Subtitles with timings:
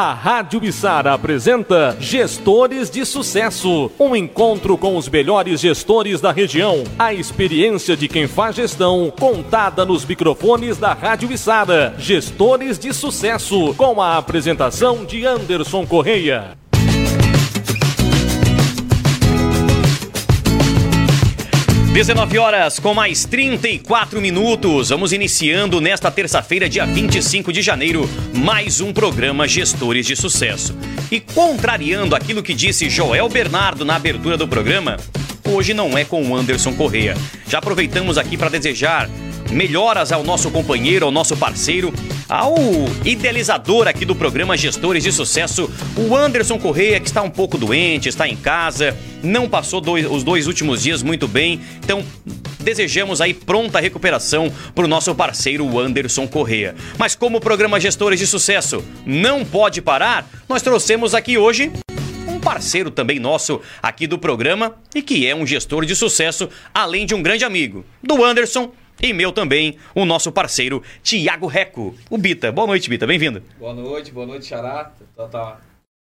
[0.00, 6.84] A Rádio Bissara apresenta Gestores de Sucesso, um encontro com os melhores gestores da região.
[6.98, 11.94] A experiência de quem faz gestão, contada nos microfones da Rádio Bissara.
[11.98, 16.56] Gestores de Sucesso, com a apresentação de Anderson Correia.
[21.92, 24.90] 19 horas com mais 34 minutos.
[24.90, 30.72] Vamos iniciando nesta terça-feira, dia 25 de janeiro, mais um programa Gestores de Sucesso.
[31.10, 34.98] E contrariando aquilo que disse Joel Bernardo na abertura do programa,
[35.44, 37.16] hoje não é com o Anderson Correia.
[37.48, 39.10] Já aproveitamos aqui para desejar
[39.50, 41.92] melhoras ao nosso companheiro, ao nosso parceiro,
[42.28, 42.54] ao
[43.04, 48.08] idealizador aqui do programa Gestores de Sucesso, o Anderson Correia, que está um pouco doente,
[48.08, 51.60] está em casa, não passou dois, os dois últimos dias muito bem.
[51.82, 52.04] Então,
[52.60, 56.74] desejamos aí pronta recuperação para o nosso parceiro Anderson Correia.
[56.98, 61.72] Mas como o programa Gestores de Sucesso não pode parar, nós trouxemos aqui hoje
[62.28, 67.04] um parceiro também nosso aqui do programa e que é um gestor de sucesso, além
[67.04, 68.72] de um grande amigo do Anderson
[69.02, 72.52] e meu também, o nosso parceiro Tiago Reco, o Bita.
[72.52, 73.42] Boa noite, Bita, bem-vindo.
[73.58, 74.92] Boa noite, boa noite, Xará.
[75.16, 75.60] Tá, tá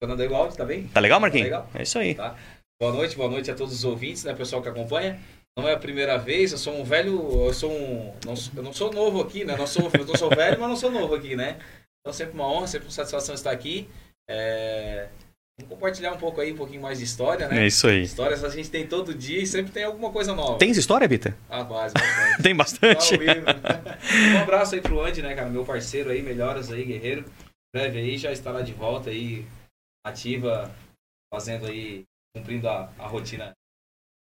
[0.02, 0.88] funcionando aí o áudio, tá bem?
[0.88, 1.50] Tá legal, Marquinhos?
[1.50, 1.70] Tá legal?
[1.74, 2.16] É isso aí.
[2.16, 2.36] Tá.
[2.82, 5.20] Boa noite, boa noite a todos os ouvintes, né, pessoal que acompanha.
[5.58, 8.74] Não é a primeira vez, eu sou um velho, eu sou um, não, eu não
[8.74, 9.56] sou novo aqui, né?
[9.56, 11.60] Não sou, eu não sou velho, mas não sou novo aqui, né?
[12.02, 13.88] Então sempre uma honra, sempre uma satisfação estar aqui.
[14.28, 15.08] É...
[15.60, 17.64] Vamos compartilhar um pouco aí, um pouquinho mais de história, né?
[17.64, 18.02] É isso aí.
[18.02, 20.58] Histórias a gente tem todo dia e sempre tem alguma coisa nova.
[20.58, 21.38] Tens história, Bita?
[21.48, 22.34] Ah, base, bastante.
[22.42, 23.14] Tem bastante.
[24.34, 25.50] um abraço aí pro Andy, né, cara?
[25.50, 27.26] Meu parceiro aí, melhoras aí, guerreiro.
[27.72, 29.46] Breve aí, já estará de volta aí,
[30.04, 30.74] ativa,
[31.32, 32.04] fazendo aí,
[32.36, 33.54] cumprindo a, a rotina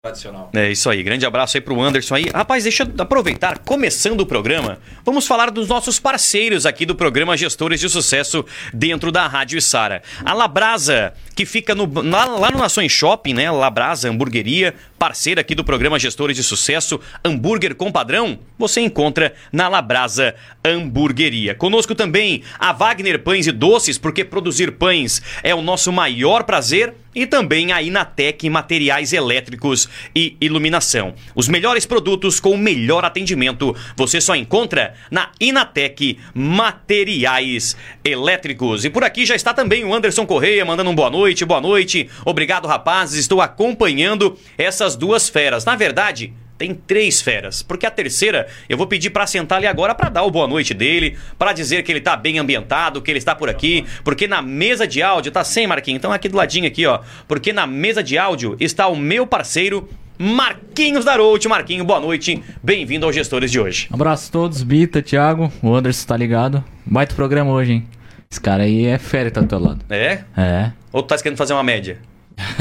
[0.07, 0.51] tradicional.
[0.55, 2.27] É isso aí, grande abraço aí pro Anderson aí.
[2.33, 7.37] Rapaz, deixa eu aproveitar, começando o programa, vamos falar dos nossos parceiros aqui do programa
[7.37, 10.03] Gestores de Sucesso dentro da Rádio Sara.
[10.25, 13.51] A Labrasa, que fica no, lá, no Nações Shopping, né?
[13.51, 19.69] Labrasa Hamburgueria, parceira aqui do programa Gestores de Sucesso, hambúrguer com padrão, você encontra na
[19.69, 20.35] Labrasa
[20.65, 21.55] Hamburgueria.
[21.55, 26.95] Conosco também a Wagner Pães e Doces, porque produzir pães é o nosso maior prazer,
[27.17, 31.15] e também a Inatec Materiais Elétricos e Iluminação.
[31.35, 38.85] Os melhores produtos com o melhor atendimento você só encontra na Inatec Materiais Elétricos.
[38.85, 42.11] E por aqui já está também o Anderson Correia mandando um boa noite, boa noite.
[42.25, 43.19] Obrigado, rapazes.
[43.19, 45.65] Estou acompanhando essas duas feras.
[45.65, 49.95] Na verdade, tem três feras, porque a terceira eu vou pedir para sentar ali agora
[49.95, 53.19] para dar o boa noite dele, para dizer que ele tá bem ambientado, que ele
[53.19, 56.67] está por aqui, porque na mesa de áudio tá sem Marquinhos, então aqui do ladinho
[56.67, 61.47] aqui, ó, porque na mesa de áudio está o meu parceiro Marquinhos Darout.
[61.47, 62.43] Marquinho, boa noite.
[62.63, 63.87] Bem-vindo aos Gestores de hoje.
[63.93, 66.65] Abraço a todos, Bita, Thiago, o Anderson tá ligado.
[66.87, 67.87] Baita programa hoje, hein?
[68.31, 69.85] Esse cara aí é fera tá do teu lado.
[69.91, 70.21] É?
[70.37, 70.73] É.
[70.91, 71.99] Ou tu tá querendo fazer uma média?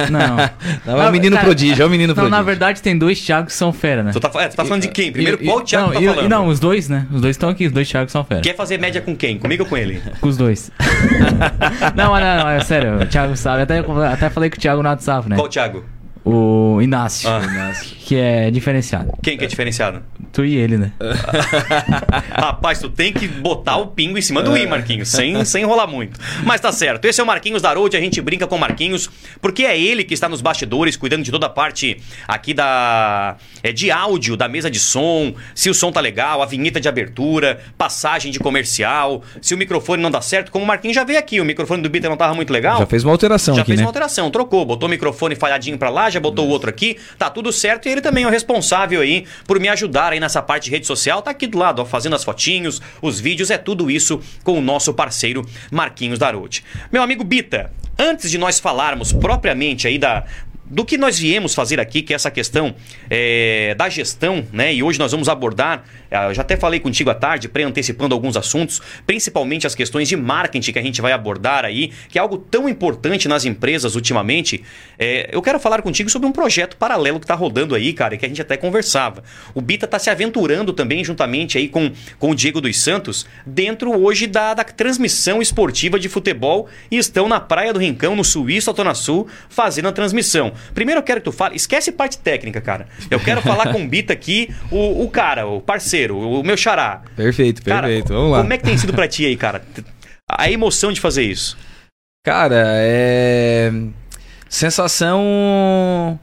[0.10, 0.36] Não.
[0.86, 2.38] Não, é o menino cara, prodígio, é o menino Não, prodígio.
[2.38, 4.12] na verdade tem dois Thiagos que são fera, né?
[4.14, 5.12] Tu tá, é, tu tá falando de quem?
[5.12, 6.26] Primeiro, E- qual e- Thiago não, tá e- falando?
[6.26, 7.06] e Não, os dois, né?
[7.12, 8.42] Os dois estão aqui, os dois Thiagos são fera.
[8.42, 9.38] Quer fazer média com quem?
[9.38, 10.02] Comigo ou com ele?
[10.22, 10.72] Com os dois.
[11.96, 13.64] não, não, não, é sério, o Thiago sabe.
[13.64, 13.80] Até,
[14.12, 15.36] até falei com o Thiago no WhatsApp, né?
[15.36, 15.84] Qual Thiago?
[16.26, 17.30] O Inácio.
[17.30, 17.72] Ah.
[18.06, 19.14] Que é diferenciado.
[19.22, 20.04] Quem que é diferenciado?
[20.32, 20.92] Tu e ele, né?
[22.34, 25.88] Rapaz, tu tem que botar o pingo em cima do i, Marquinhos, sem, sem enrolar
[25.88, 26.20] muito.
[26.44, 27.06] Mas tá certo.
[27.06, 29.10] Esse é o Marquinhos Darold, a gente brinca com o Marquinhos,
[29.40, 31.98] porque é ele que está nos bastidores, cuidando de toda a parte
[32.28, 36.46] aqui da é, de áudio, da mesa de som, se o som tá legal, a
[36.46, 40.96] vinheta de abertura, passagem de comercial, se o microfone não dá certo, como o Marquinhos
[40.96, 42.80] já veio aqui, o microfone do Bita não tava muito legal.
[42.80, 43.86] Já fez uma alteração Já aqui, fez né?
[43.86, 47.30] uma alteração, trocou, botou o microfone falhadinho pra lá, já botou o outro aqui, tá
[47.30, 50.66] tudo certo e ele também é o responsável aí por me ajudar aí nessa parte
[50.66, 53.90] de rede social, tá aqui do lado, ó, fazendo as fotinhos, os vídeos, é tudo
[53.92, 56.64] isso com o nosso parceiro Marquinhos Darote.
[56.92, 60.26] Meu amigo Bita, antes de nós falarmos propriamente aí da
[60.66, 62.76] do que nós viemos fazer aqui, que é essa questão
[63.10, 64.74] é, da gestão, né?
[64.74, 68.36] E hoje nós vamos abordar, é, eu já até falei contigo à tarde, pré-antecipando alguns
[68.36, 72.38] assuntos, principalmente as questões de marketing que a gente vai abordar aí, que é algo
[72.38, 74.64] tão importante nas empresas ultimamente.
[74.98, 78.26] É, eu quero falar contigo sobre um projeto paralelo que está rodando aí, cara, que
[78.26, 79.24] a gente até conversava.
[79.54, 83.96] O Bita está se aventurando também, juntamente aí com, com o Diego dos Santos, dentro
[83.96, 88.70] hoje da, da transmissão esportiva de futebol e estão na Praia do Rincão, no Suíço,
[88.70, 90.55] Altona Sul, fazendo a transmissão.
[90.74, 92.88] Primeiro eu quero que tu fale, esquece parte técnica, cara.
[93.10, 97.02] Eu quero falar com o Bita aqui, o, o cara, o parceiro, o meu xará.
[97.16, 98.14] Perfeito, Cara, perfeito.
[98.14, 98.42] Vamos lá.
[98.42, 99.64] Como é que tem sido pra ti aí, cara?
[100.30, 101.58] A emoção de fazer isso.
[102.26, 103.72] Cara, é.
[104.50, 106.20] Sensação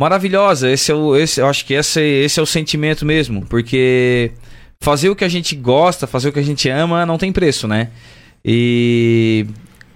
[0.00, 0.70] maravilhosa.
[0.70, 3.44] Esse é o, esse, eu acho que esse, esse é o sentimento mesmo.
[3.46, 4.32] Porque
[4.82, 7.68] fazer o que a gente gosta, fazer o que a gente ama, não tem preço,
[7.68, 7.88] né?
[8.44, 9.46] E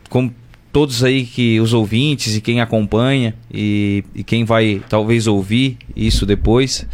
[0.08, 0.34] como
[0.76, 6.26] todos aí que os ouvintes e quem acompanha e, e quem vai talvez ouvir isso
[6.26, 6.87] depois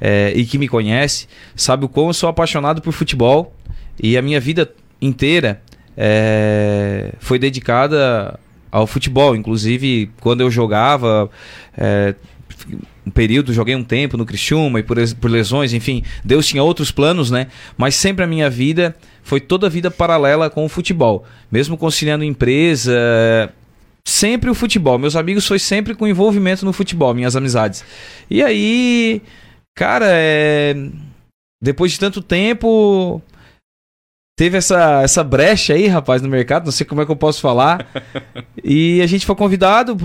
[0.00, 3.54] é, e que me conhece, sabe o quão eu sou apaixonado por futebol
[4.02, 4.72] e a minha vida
[5.02, 5.60] inteira
[5.94, 8.40] é, foi dedicada
[8.72, 9.36] ao futebol.
[9.36, 11.28] Inclusive, quando eu jogava,
[11.76, 12.14] é,
[13.06, 16.90] um período, joguei um tempo no Criciúma e por, por lesões, enfim, Deus tinha outros
[16.90, 17.46] planos, né?
[17.78, 21.24] Mas sempre a minha vida foi toda a vida paralela com o futebol.
[21.50, 22.92] Mesmo conciliando empresa,
[24.04, 24.98] sempre o futebol.
[24.98, 27.84] Meus amigos foi sempre com envolvimento no futebol, minhas amizades.
[28.28, 29.22] E aí,
[29.76, 30.74] cara, é...
[31.62, 33.22] depois de tanto tempo,
[34.36, 37.40] teve essa, essa brecha aí, rapaz, no mercado, não sei como é que eu posso
[37.40, 37.86] falar.
[38.62, 39.96] e a gente foi convidado.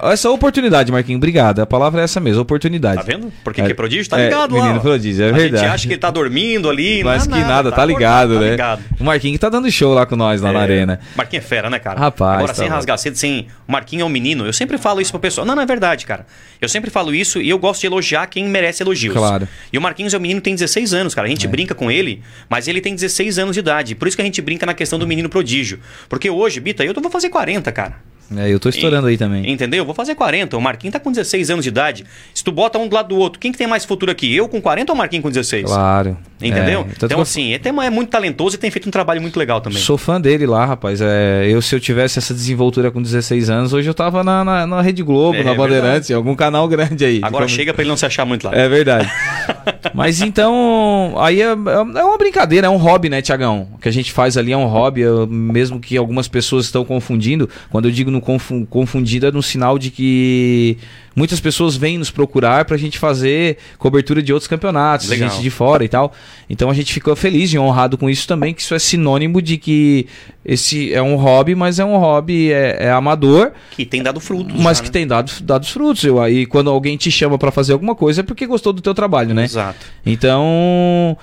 [0.00, 1.60] Essa oportunidade, Marquinhos, obrigado.
[1.60, 2.96] A palavra é essa mesmo, oportunidade.
[2.96, 3.30] Tá vendo?
[3.44, 4.08] Porque É, que é prodígio?
[4.08, 4.78] Tá é, ligado menino lá.
[4.78, 4.80] ó.
[4.80, 5.62] prodígio, é a verdade.
[5.62, 7.04] gente acha que ele tá dormindo ali.
[7.04, 8.50] Mas não, que nada, tá acordado, ligado, tá né?
[8.52, 8.82] ligado.
[8.98, 11.00] O Marquinhos que tá dando show lá com nós lá na É, arena.
[11.14, 12.00] Marquinhos é fera, né, cara?
[12.00, 13.46] Rapaz, Agora, tá sem rasgar cedo, sem.
[13.68, 14.46] O Marquinhos é um menino.
[14.46, 15.46] Eu sempre falo isso pro pessoal.
[15.46, 16.24] Não, não é verdade, cara.
[16.62, 19.14] Eu sempre falo isso e eu gosto de elogiar quem merece elogios.
[19.14, 19.44] Claro.
[19.44, 19.48] É.
[19.74, 21.26] E o Marquinhos é um menino que tem 16 anos, cara.
[21.26, 24.24] A gente brinca com ele, mas ele tem 16 anos de Por isso que a
[24.24, 25.80] gente brinca na questão do menino prodígio.
[26.08, 27.96] Porque hoje, Bita, eu vou fazer 40, cara.
[28.34, 29.50] É, eu tô estourando aí também.
[29.50, 29.84] Entendeu?
[29.84, 30.56] Vou fazer 40.
[30.56, 32.04] O Marquinhos tá com 16 anos de idade.
[32.34, 34.34] Se tu bota um do lado do outro, quem que tem mais futuro aqui?
[34.34, 35.66] Eu com 40 ou o Marquinhos com 16?
[35.66, 36.16] Claro.
[36.40, 36.80] Entendeu?
[36.80, 39.60] É, então, eu assim, ele é muito talentoso e tem feito um trabalho muito legal
[39.60, 39.78] também.
[39.78, 41.00] Sou fã dele lá, rapaz.
[41.00, 44.66] É, eu, se eu tivesse essa desenvoltura com 16 anos, hoje eu tava na, na,
[44.66, 47.20] na Rede Globo, É, na é Bandeirantes, em algum canal grande aí.
[47.22, 48.54] Agora Como- chega pra ele não se achar muito lá.
[48.54, 49.10] É verdade.
[49.94, 53.68] Mas então, aí é, é uma brincadeira, é um hobby, né, Tiagão?
[53.74, 57.48] O que a gente faz ali é um hobby, mesmo que algumas pessoas estão confundindo.
[57.70, 60.76] Quando eu digo no confu- confundido, é no sinal de que
[61.14, 65.28] muitas pessoas vêm nos procurar pra gente fazer cobertura de outros campeonatos, Legal.
[65.30, 66.12] gente de fora e tal.
[66.50, 69.56] Então a gente ficou feliz e honrado com isso também, que isso é sinônimo de
[69.56, 70.06] que
[70.44, 74.60] esse é um hobby, mas é um hobby é, é amador, Que tem dado frutos.
[74.60, 74.92] mas já, que né?
[74.92, 76.02] tem dado, dado os frutos.
[76.04, 78.94] Eu, aí quando alguém te chama pra fazer alguma coisa é porque gostou do teu
[78.94, 79.44] trabalho, né?
[79.44, 79.78] Exato.
[80.04, 81.16] Então,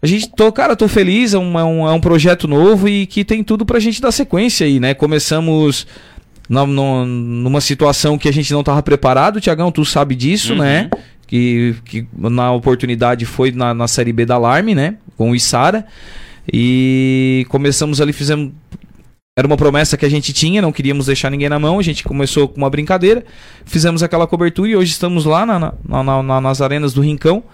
[0.00, 3.06] a gente tô, cara, tô feliz, é um, é um, é um projeto novo e
[3.06, 4.94] que tem tudo pra gente dar sequência aí, né?
[4.94, 5.86] Começamos
[6.48, 10.58] na- no- numa situação que a gente não tava preparado, Tiagão, tu sabe disso, Uhum.
[10.60, 10.90] né?
[11.26, 14.94] Que, que na oportunidade foi na, na Série B da Alarme, né?
[15.16, 15.84] Com o Isara.
[16.50, 18.52] E começamos ali, fizemos.
[19.38, 21.78] Era uma promessa que a gente tinha, não queríamos deixar ninguém na mão.
[21.78, 23.24] A gente começou com uma brincadeira,
[23.64, 27.44] fizemos aquela cobertura e hoje estamos lá na- na- na- nas arenas do Rincão.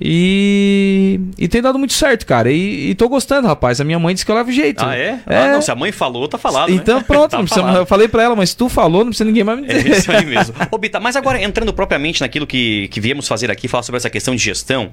[0.00, 0.97] E,
[1.38, 2.50] e tem dado muito certo, cara.
[2.50, 3.80] E, e tô gostando, rapaz.
[3.80, 4.84] A minha mãe disse que eu levo jeito.
[4.84, 5.20] Ah, é?
[5.26, 5.36] É.
[5.38, 6.68] Ah, não, se a mãe falou, tá falado.
[6.70, 6.74] né?
[6.76, 7.78] Então pronto, Tá não precisa, falado.
[7.80, 9.96] eu falei pra ela, mas se tu falou, não precisa ninguém mais me É dizer.
[9.98, 10.54] isso aí mesmo.
[10.70, 14.10] Ô, Bita, mas agora entrando propriamente naquilo que, que viemos fazer aqui, falar sobre essa
[14.10, 14.90] questão de gestão,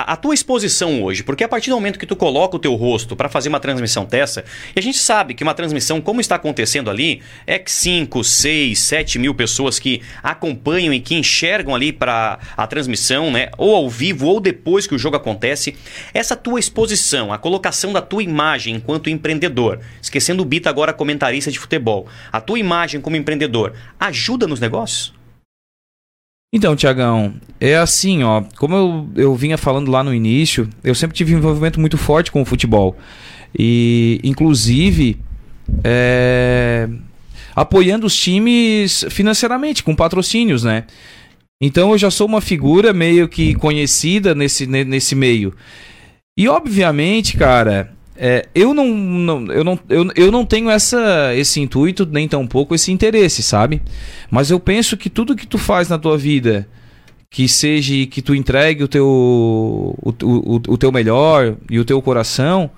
[0.00, 2.74] a, a tua exposição hoje, porque a partir do momento que tu coloca o teu
[2.74, 4.44] rosto para fazer uma transmissão dessa,
[4.74, 8.78] e a gente sabe que uma transmissão, como está acontecendo ali, é que 5, 6,
[8.78, 13.50] 7 mil pessoas que acompanham e que enxergam ali para a transmissão, né?
[13.58, 15.76] Ou ao vivo, ou depois que o jogo acontece.
[16.14, 21.50] Essa tua exposição, a colocação da tua imagem enquanto empreendedor, esquecendo o Bita agora comentarista
[21.50, 25.19] de futebol, a tua imagem como empreendedor, ajuda nos negócios?
[26.52, 28.42] Então, Tiagão, é assim, ó.
[28.58, 32.32] Como eu, eu vinha falando lá no início, eu sempre tive um envolvimento muito forte
[32.32, 32.96] com o futebol.
[33.56, 35.16] E, inclusive,
[35.84, 36.88] é,
[37.54, 40.84] apoiando os times financeiramente, com patrocínios, né?
[41.62, 45.54] Então eu já sou uma figura meio que conhecida nesse, ne- nesse meio.
[46.36, 47.92] E obviamente, cara,
[48.22, 52.74] é, eu, não, não- eu, não, eu, eu não tenho essa, esse intuito, nem tampouco
[52.74, 53.80] esse interesse, sabe?
[54.30, 56.68] Mas eu penso que tudo que tu faz na tua vida,
[57.30, 62.02] que seja que tu entregue o teu, o, o, o teu melhor e o teu
[62.02, 62.70] coração,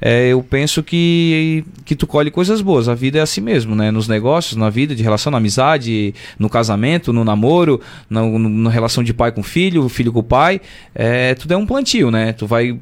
[0.00, 2.88] é, eu penso que, que tu colhe coisas boas.
[2.88, 3.90] A vida é assim mesmo, né?
[3.90, 9.02] Nos negócios, na vida, de relação, na amizade, no casamento, no namoro, na, na relação
[9.02, 10.60] de pai com filho, filho com pai.
[10.94, 12.32] É, tudo é um plantio, né?
[12.32, 12.78] Tu vai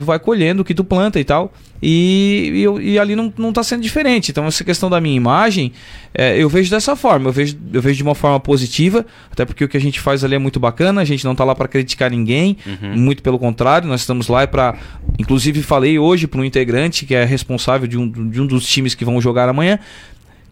[0.00, 1.52] tu vai colhendo o que tu planta e tal.
[1.82, 4.30] E, e, e ali não, não tá sendo diferente.
[4.30, 5.72] Então, essa questão da minha imagem,
[6.14, 7.30] é, eu vejo dessa forma.
[7.30, 10.22] Eu vejo, eu vejo de uma forma positiva, até porque o que a gente faz
[10.22, 11.00] ali é muito bacana.
[11.00, 12.56] A gente não tá lá para criticar ninguém,
[12.96, 14.76] muito pelo contrário, nós estamos lá para.
[15.18, 18.94] Inclusive, falei hoje para um integrante que é responsável de um, de um dos times
[18.94, 19.80] que vão jogar amanhã,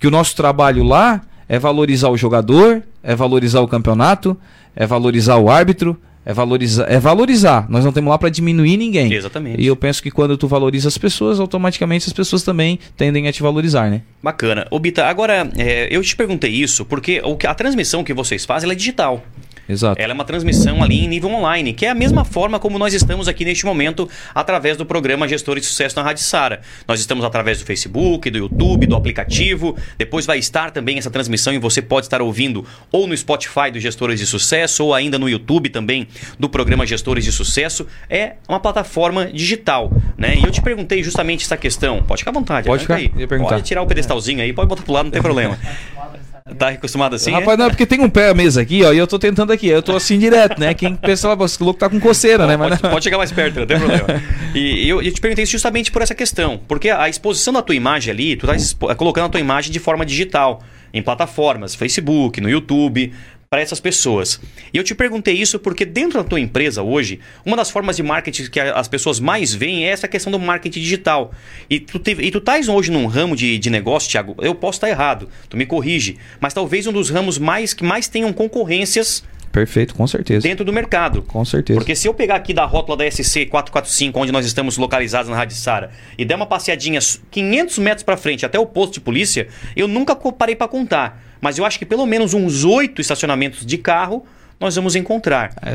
[0.00, 4.36] que o nosso trabalho lá é valorizar o jogador, é valorizar o campeonato,
[4.74, 7.70] é valorizar o árbitro, é valorizar, é valorizar.
[7.70, 9.12] Nós não estamos lá para diminuir ninguém.
[9.12, 9.62] Exatamente.
[9.62, 13.32] E eu penso que quando tu valoriza as pessoas, automaticamente as pessoas também tendem a
[13.32, 14.02] te valorizar, né?
[14.20, 14.66] Bacana.
[14.68, 18.74] Ô, Bita, agora, é, eu te perguntei isso porque a transmissão que vocês fazem é
[18.74, 19.24] digital.
[19.68, 20.00] Exato.
[20.00, 22.94] Ela é uma transmissão ali em nível online, que é a mesma forma como nós
[22.94, 26.60] estamos aqui neste momento através do programa Gestores de Sucesso na Rádio Sara.
[26.86, 29.76] Nós estamos através do Facebook, do YouTube, do aplicativo.
[29.98, 33.80] Depois vai estar também essa transmissão e você pode estar ouvindo ou no Spotify do
[33.80, 36.06] Gestores de Sucesso ou ainda no YouTube também
[36.38, 37.86] do programa Gestores de Sucesso.
[38.08, 40.36] É uma plataforma digital, né?
[40.36, 42.02] E eu te perguntei justamente essa questão.
[42.02, 42.66] Pode ficar à vontade.
[42.66, 43.08] Pode ficar, aí.
[43.08, 45.58] Pode tirar o pedestalzinho aí, pode botar pro lado, não tem problema.
[46.54, 47.32] Tá acostumado assim?
[47.32, 47.56] Rapaz, é?
[47.56, 49.66] não, é porque tem um pé a mesa aqui, ó, e eu tô tentando aqui.
[49.66, 50.74] Eu tô assim direto, né?
[50.74, 52.56] Quem pensa lá, esse louco tá com coceira, né?
[52.56, 54.22] Mas Pode, pode chegar mais perto, não tem problema.
[54.54, 56.60] E eu, eu te perguntei isso justamente por essa questão.
[56.68, 59.80] Porque a exposição da tua imagem ali, tu tá expo- colocando a tua imagem de
[59.80, 60.62] forma digital,
[60.94, 63.12] em plataformas, Facebook, no YouTube,
[63.48, 64.40] para essas pessoas.
[64.72, 68.02] E eu te perguntei isso porque dentro da tua empresa hoje, uma das formas de
[68.02, 71.32] marketing que as pessoas mais veem é essa questão do marketing digital.
[71.68, 74.76] E tu, teve, e tu estás hoje num ramo de, de negócio, Thiago, eu posso
[74.76, 79.22] estar errado, tu me corrige, mas talvez um dos ramos mais que mais tenham concorrências
[79.52, 80.46] Perfeito, com certeza.
[80.46, 81.22] dentro do mercado.
[81.22, 81.78] Com certeza.
[81.78, 85.36] Porque se eu pegar aqui da rótula da SC 445, onde nós estamos localizados na
[85.36, 87.00] Rádio Sara, e der uma passeadinha
[87.30, 91.22] 500 metros para frente até o posto de polícia, eu nunca parei para contar.
[91.40, 94.24] Mas eu acho que pelo menos uns oito estacionamentos de carro
[94.58, 95.52] nós vamos encontrar.
[95.62, 95.74] É,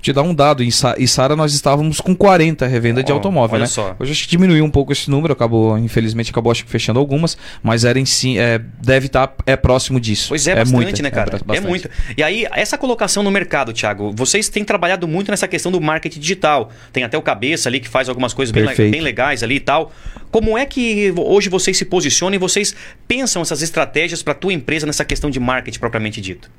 [0.00, 3.54] te dar um dado, em Sa- em Sara nós estávamos com 40 revenda de automóvel,
[3.54, 3.66] olha né?
[3.66, 3.94] só.
[3.98, 7.36] Hoje acho que diminuiu um pouco esse número, acabou, infelizmente, acabou acho que fechando algumas,
[7.62, 10.30] mas era em si, é, deve estar é próximo disso.
[10.30, 11.36] Pois é, bastante, muita, né, cara?
[11.36, 11.68] É, bastante.
[11.68, 11.90] muito.
[12.16, 16.20] E aí, essa colocação no mercado, Thiago, vocês têm trabalhado muito nessa questão do marketing
[16.20, 16.70] digital.
[16.92, 19.92] Tem até o Cabeça ali que faz algumas coisas bem, bem legais ali e tal.
[20.30, 22.74] Como é que hoje vocês se posicionam e vocês
[23.06, 26.50] pensam essas estratégias para tua empresa nessa questão de marketing propriamente dito?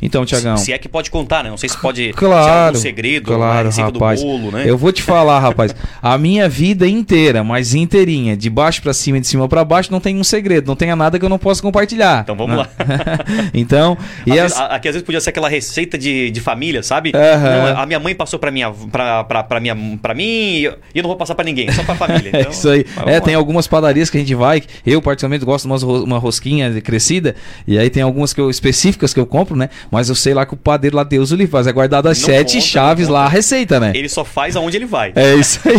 [0.00, 0.56] Então, Tiagão.
[0.56, 1.50] Se é que pode contar, né?
[1.50, 4.20] Não sei se pode se é Claro, algum segredo, a claro, receita rapaz.
[4.20, 4.64] do bolo, né?
[4.66, 5.74] Eu vou te falar, rapaz.
[6.00, 9.90] A minha vida inteira, mas inteirinha, de baixo pra cima e de cima pra baixo,
[9.90, 12.22] não tem um segredo, não tenha nada que eu não possa compartilhar.
[12.22, 12.62] Então vamos Né?
[12.62, 12.68] lá.
[13.52, 16.82] então, e Às as- vezes- Aqui às vezes podia ser aquela receita de, de família,
[16.82, 17.12] sabe?
[17.14, 17.74] Aham.
[17.74, 20.64] Não, a minha mãe passou pra, minha, pra, pra, pra, minha, pra mim e
[20.94, 22.30] eu não vou passar pra ninguém, só pra família.
[22.34, 22.84] É Então, isso aí.
[23.06, 23.20] É, lá.
[23.20, 24.62] tem algumas padarias que a gente vai.
[24.86, 27.34] Eu, particularmente, gosto de umas ro- uma rosquinha crescida.
[27.66, 29.68] E aí tem algumas que eu, específicas que eu compro, né?
[29.90, 31.66] Mas eu sei lá que o padeiro lá, Deus o livre, faz.
[31.66, 33.92] É guardado as sete conta, chaves lá, a receita, né?
[33.94, 35.12] Ele só faz aonde ele vai.
[35.14, 35.74] É isso aí.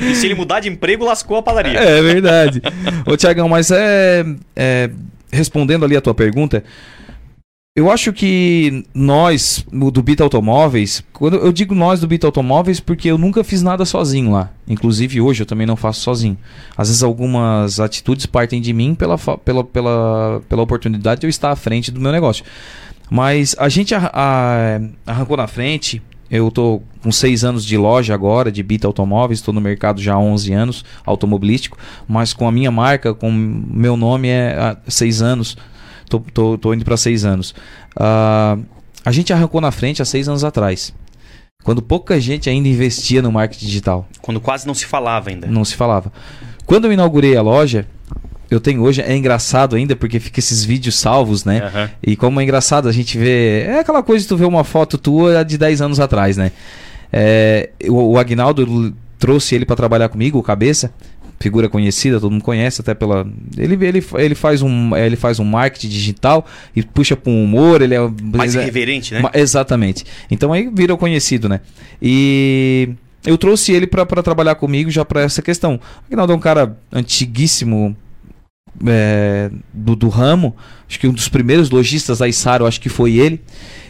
[0.10, 1.78] E se ele mudar de emprego, lascou a padaria.
[1.78, 2.60] É verdade.
[3.06, 4.90] Ô, Tiagão, mas é, é,
[5.34, 6.62] Respondendo ali a tua pergunta,
[7.76, 13.08] eu acho que nós, do Bita Automóveis, quando eu digo nós do Bita Automóveis, porque
[13.10, 14.50] eu nunca fiz nada sozinho lá.
[14.68, 16.38] Inclusive hoje eu também não faço sozinho.
[16.76, 21.50] Às vezes algumas atitudes partem de mim pela, pela, pela, pela oportunidade de eu estar
[21.50, 22.44] à frente do meu negócio.
[23.10, 26.00] Mas a gente arra- a- arrancou na frente.
[26.30, 30.14] Eu tô com seis anos de loja agora, de Bita Automóveis, estou no mercado já
[30.14, 31.76] há 11 anos, automobilístico,
[32.08, 35.56] mas com a minha marca, com meu nome é há seis anos,
[36.18, 37.54] tô, tô, tô indo para seis anos.
[37.96, 38.56] Ah,
[39.04, 40.92] a gente arrancou na frente há seis anos atrás,
[41.62, 45.46] quando pouca gente ainda investia no marketing digital Quando quase não se falava ainda.
[45.46, 46.12] não se falava.
[46.66, 47.86] Quando eu inaugurei a loja,
[48.50, 51.62] eu tenho hoje, é engraçado ainda porque fica esses vídeos salvos, né?
[51.64, 51.90] Aham.
[52.02, 53.62] E como é engraçado a gente vê.
[53.62, 56.52] É aquela coisa de tu ver uma foto tua de 10 anos atrás, né?
[57.12, 60.92] É, o, o Agnaldo trouxe ele para trabalhar comigo, o Cabeça.
[61.44, 63.26] Figura conhecida, todo mundo conhece, até pela.
[63.58, 67.82] Ele, ele, ele, faz, um, ele faz um marketing digital e puxa para um humor.
[67.82, 67.98] Ele é.
[68.34, 69.22] Mais é- irreverente, né?
[69.34, 70.06] Exatamente.
[70.30, 71.60] Então aí virou conhecido, né?
[72.00, 72.88] E
[73.26, 75.74] eu trouxe ele pra pra trabalhar comigo já pra essa questão.
[75.74, 77.94] O Aguinaldo é um cara antiguíssimo
[78.86, 80.54] é, do, do ramo.
[80.88, 83.40] Acho que um dos primeiros lojistas da Isara, eu acho que foi ele.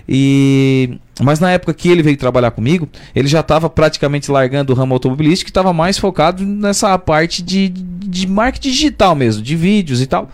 [0.08, 4.76] E mas na época que ele veio trabalhar comigo, ele já estava praticamente largando o
[4.76, 10.06] ramo automobilístico estava mais focado nessa parte de, de marketing digital mesmo, de vídeos e
[10.06, 10.28] tal.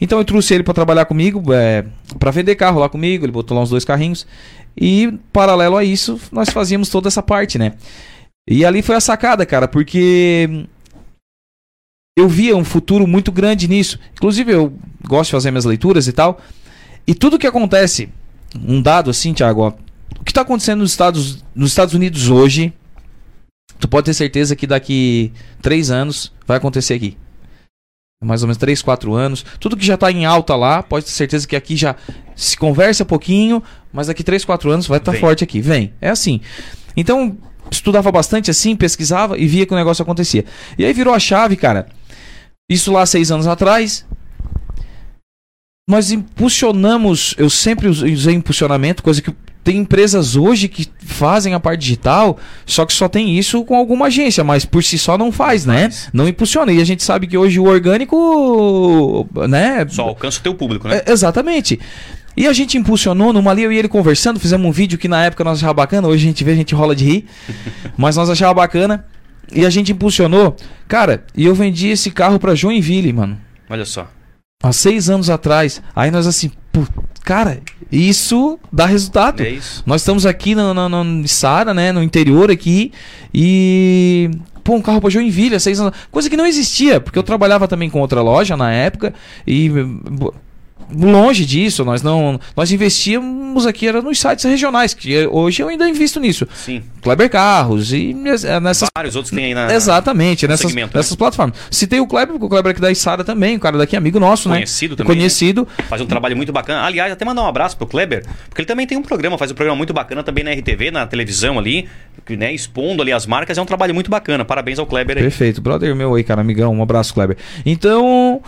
[0.00, 1.84] Então eu trouxe ele para trabalhar comigo, é,
[2.18, 4.26] para vender carro lá comigo, ele botou lá uns dois carrinhos.
[4.76, 7.72] E paralelo a isso, nós fazíamos toda essa parte, né?
[8.48, 10.66] E ali foi a sacada, cara, porque
[12.16, 13.98] eu via um futuro muito grande nisso.
[14.12, 14.72] Inclusive eu
[15.06, 16.40] gosto de fazer minhas leituras e tal.
[17.06, 18.08] E tudo que acontece,
[18.66, 19.72] um dado assim, Thiago, ó,
[20.20, 22.72] o que está acontecendo nos Estados, nos Estados Unidos hoje,
[23.80, 27.16] tu pode ter certeza que daqui três anos vai acontecer aqui
[28.22, 29.44] mais ou menos 3, 4 anos.
[29.58, 31.96] Tudo que já está em alta lá, pode ter certeza que aqui já
[32.36, 35.20] se conversa pouquinho, mas daqui 3, 4 anos vai estar Vem.
[35.20, 35.60] forte aqui.
[35.60, 35.92] Vem.
[36.00, 36.40] É assim.
[36.96, 37.36] Então,
[37.70, 40.44] estudava bastante assim, pesquisava e via que o negócio acontecia.
[40.78, 41.88] E aí virou a chave, cara.
[42.72, 44.04] Isso lá seis anos atrás.
[45.88, 49.32] Nós impulsionamos, eu sempre us- usei impulsionamento, coisa que
[49.64, 54.06] tem empresas hoje que fazem a parte digital, só que só tem isso com alguma
[54.06, 55.88] agência, mas por si só não faz, né?
[56.12, 56.72] Não impulsiona.
[56.72, 59.86] E a gente sabe que hoje o orgânico, né?
[59.88, 61.02] Só alcança o teu público, né?
[61.06, 61.78] É, exatamente.
[62.36, 65.24] E a gente impulsionou numa ali, eu e ele conversando, fizemos um vídeo que na
[65.24, 67.26] época nós achava bacana, hoje a gente vê, a gente rola de rir,
[67.96, 69.04] mas nós achava bacana.
[69.54, 70.56] E a gente impulsionou.
[70.88, 73.38] Cara, e eu vendi esse carro pra Joinville, mano.
[73.68, 74.08] Olha só.
[74.62, 75.82] Há seis anos atrás.
[75.94, 76.86] Aí nós assim, pô,
[77.24, 79.42] cara, isso dá resultado.
[79.42, 79.82] É isso.
[79.84, 81.92] Nós estamos aqui no, no Sara, né?
[81.92, 82.92] No interior aqui.
[83.34, 84.30] E.
[84.62, 85.94] Pô, um carro pra Joinville há seis anos.
[86.10, 89.12] Coisa que não existia, porque eu trabalhava também com outra loja na época.
[89.46, 89.70] E.
[90.94, 92.40] Longe disso, nós não.
[92.56, 96.46] Nós investíamos aqui era nos sites regionais, que hoje eu ainda invisto nisso.
[96.54, 96.82] Sim.
[97.02, 99.72] Kleber Carros e eh, nessas Vários outros tem aí na.
[99.74, 101.00] Exatamente, nessas, segmento, né?
[101.00, 101.56] nessas plataformas.
[101.70, 104.20] Citei o Kleber, porque o Kleber aqui da Isara também, o cara daqui é amigo
[104.20, 104.98] nosso, Conhecido né?
[104.98, 105.66] também, Conhecido.
[105.88, 106.84] Faz um trabalho muito bacana.
[106.84, 109.54] Aliás, até mandar um abraço pro Kleber, porque ele também tem um programa, faz um
[109.54, 111.88] programa muito bacana também na RTV, na televisão ali,
[112.30, 113.58] né, expondo ali as marcas.
[113.58, 114.44] É um trabalho muito bacana.
[114.44, 115.22] Parabéns ao Kleber aí.
[115.22, 117.36] Perfeito, brother meu aí, cara, amigão, um abraço, Kleber.
[117.66, 118.40] Então,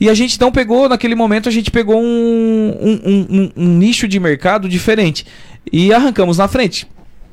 [0.00, 4.06] e a gente então pegou, naquele momento, a gente pegou um, um, um- um- nicho
[4.06, 5.24] de mercado diferente
[5.72, 6.86] e arrancamos na frente.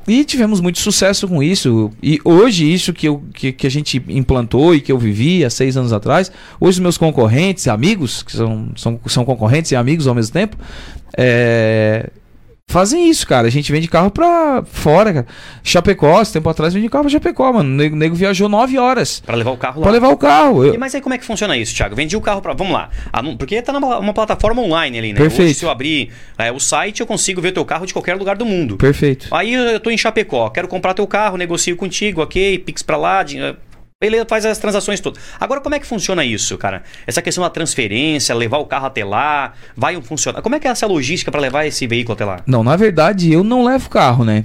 [0.06, 1.90] E tivemos muito sucesso com isso.
[2.04, 5.50] E hoje, isso que, eu, que, que a gente implantou e que eu vivi há
[5.50, 6.30] seis anos atrás,
[6.60, 10.58] hoje os meus concorrentes, amigos, que são, são, são concorrentes e amigos ao mesmo tempo,
[11.18, 12.10] é,
[12.70, 13.48] fazem isso, cara.
[13.48, 15.28] A gente vende carro pra fora, cara.
[15.64, 17.70] Chapecó, esse tempo atrás, vendi carro pra Chapecó, mano.
[17.70, 19.84] O nego, nego viajou nove horas Pra levar o carro lá.
[19.84, 20.64] pra levar o carro.
[20.66, 21.96] Eu- E, Mas aí como é que funciona isso, Thiago?
[21.96, 22.54] Vendi o carro pra.
[22.54, 22.90] Vamos lá.
[23.12, 25.20] Anun- Porque tá numa uma plataforma online ali, né?
[25.20, 25.50] Perfeito.
[25.50, 28.36] Hoje, se eu abrir é, o site, eu consigo ver teu carro de qualquer lugar
[28.36, 28.78] do mundo.
[28.78, 29.28] Perfeito.
[29.32, 33.24] Aí eu tô em Chapecó, quero comprar teu carro, negocio contigo, ok, Pix pra lá,
[34.04, 35.24] beleza, faz as transações todas.
[35.40, 36.84] Agora, como é que funciona isso, cara?
[37.08, 40.42] Essa questão da transferência, levar o carro até lá, vai funcionar?
[40.42, 42.42] Como é que é essa logística pra levar esse veículo até lá?
[42.46, 44.44] Não, na verdade, eu não levo carro, né?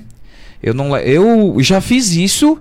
[0.62, 2.60] Eu não eu já fiz isso,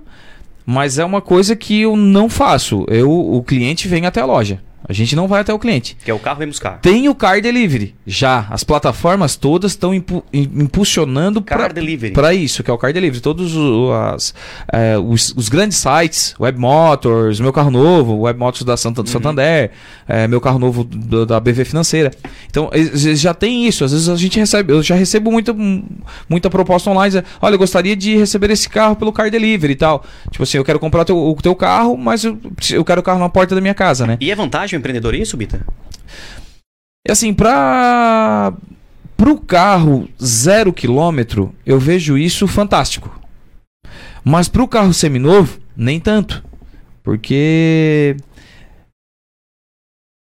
[0.66, 2.84] mas é uma coisa que eu não faço.
[2.88, 4.60] Eu o cliente vem até a loja.
[4.88, 5.96] A gente não vai até o cliente.
[6.04, 6.78] Que é o carro vem buscar.
[6.80, 7.94] Tem o car delivery.
[8.06, 12.12] Já as plataformas todas estão impu- im- impulsionando para delivery.
[12.14, 13.20] para isso, que é o car delivery.
[13.20, 14.34] Todos o- as,
[14.72, 19.08] é, os, os grandes sites, Web Motors, meu carro novo, Web Motors da Santa, do
[19.10, 19.70] Santander,
[20.08, 22.10] é, meu carro novo do- da BV Financeira.
[22.48, 23.84] Então eles já tem isso.
[23.84, 25.54] Às vezes a gente recebe, eu já recebo muita
[26.28, 27.22] muita proposta online.
[27.40, 30.04] Olha, eu gostaria de receber esse carro pelo car delivery e tal.
[30.30, 32.38] Tipo assim, eu quero comprar teu- o teu carro, mas eu,
[32.72, 34.16] eu quero o carro na porta da minha casa, né?
[34.20, 35.66] E é vantagem o empreendedor isso, Bita?
[37.06, 38.52] E assim, pra.
[39.16, 43.20] Pro carro zero quilômetro, eu vejo isso fantástico.
[44.22, 46.44] Mas pro carro seminovo, nem tanto.
[47.02, 48.16] Porque.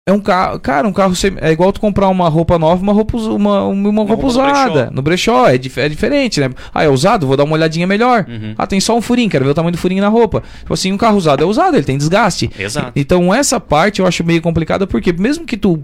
[0.04, 0.58] É um carro.
[0.58, 1.38] Cara, um carro semi...
[1.40, 4.70] É igual tu comprar uma roupa nova, uma roupa, uma, uma, uma roupa usada.
[4.86, 4.90] brechó.
[4.90, 6.50] No brechó, é, dif- é diferente, né?
[6.74, 7.24] Ah, é usado?
[7.24, 8.26] Vou dar uma olhadinha melhor.
[8.28, 8.52] Uhum.
[8.58, 10.42] Ah, tem só um furinho, quero ver o tamanho do furinho na roupa.
[10.58, 12.50] Tipo assim, um carro usado é usado, ele tem desgaste.
[12.58, 12.90] Exato.
[12.96, 15.80] Então essa parte eu acho meio complicada porque mesmo que tu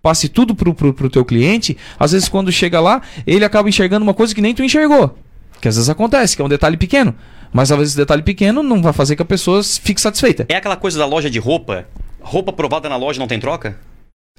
[0.00, 4.04] passe tudo pro, pro, pro teu cliente, às vezes quando chega lá, ele acaba enxergando
[4.04, 5.18] uma coisa que nem tu enxergou.
[5.60, 7.12] Que às vezes acontece, que é um detalhe pequeno.
[7.52, 10.46] Mas às vezes esse detalhe pequeno não vai fazer que a pessoa fique satisfeita.
[10.48, 11.86] É aquela coisa da loja de roupa?
[12.28, 13.76] Roupa provada na loja não tem troca?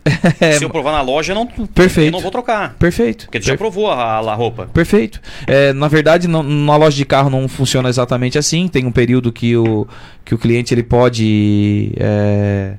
[0.39, 2.07] É, Se eu provar na loja, eu não, Perfeito.
[2.07, 2.73] eu não vou trocar.
[2.75, 3.25] Perfeito.
[3.25, 4.67] Porque tu já provou a, a roupa.
[4.73, 5.19] Perfeito.
[5.45, 8.67] É, na verdade, não- numa loja de carro não funciona exatamente assim.
[8.67, 9.87] Tem um período que o,
[10.23, 12.75] que o cliente ele pode é,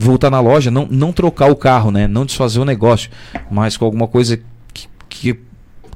[0.00, 2.06] voltar na loja, não, não trocar o carro, né?
[2.06, 3.10] Não desfazer o negócio,
[3.50, 4.40] mas com alguma coisa
[4.72, 5.38] que, que,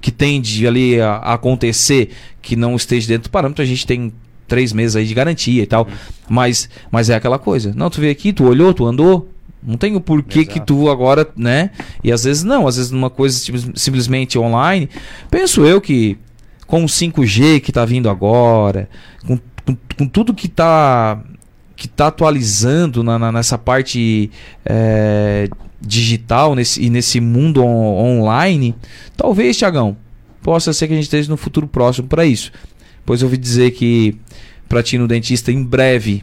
[0.01, 2.11] que tende ali a, a acontecer
[2.43, 4.13] que não esteja dentro do parâmetro, a gente tem
[4.47, 5.87] três meses aí de garantia e tal.
[6.29, 7.73] Mas, mas é aquela coisa.
[7.75, 9.29] Não, tu veio aqui, tu olhou, tu andou.
[9.63, 10.53] Não tem o porquê Exato.
[10.55, 11.71] que tu agora, né?
[12.05, 14.89] E às vezes não, às vezes numa coisa tipo, simplesmente online.
[15.31, 16.17] Penso eu que
[16.67, 18.89] com o 5G que tá vindo agora,
[19.27, 21.21] com, com, com tudo que tá
[21.75, 24.31] que tá atualizando na, na- nessa parte
[24.65, 25.49] é,
[25.81, 28.75] digital nesse, e nesse mundo on- online,
[29.17, 29.97] talvez, Tiagão,
[30.43, 32.51] possa ser que a gente esteja no futuro próximo para isso.
[33.07, 34.17] Pois eu ouvi dizer que
[34.69, 36.23] para ti no dentista em breve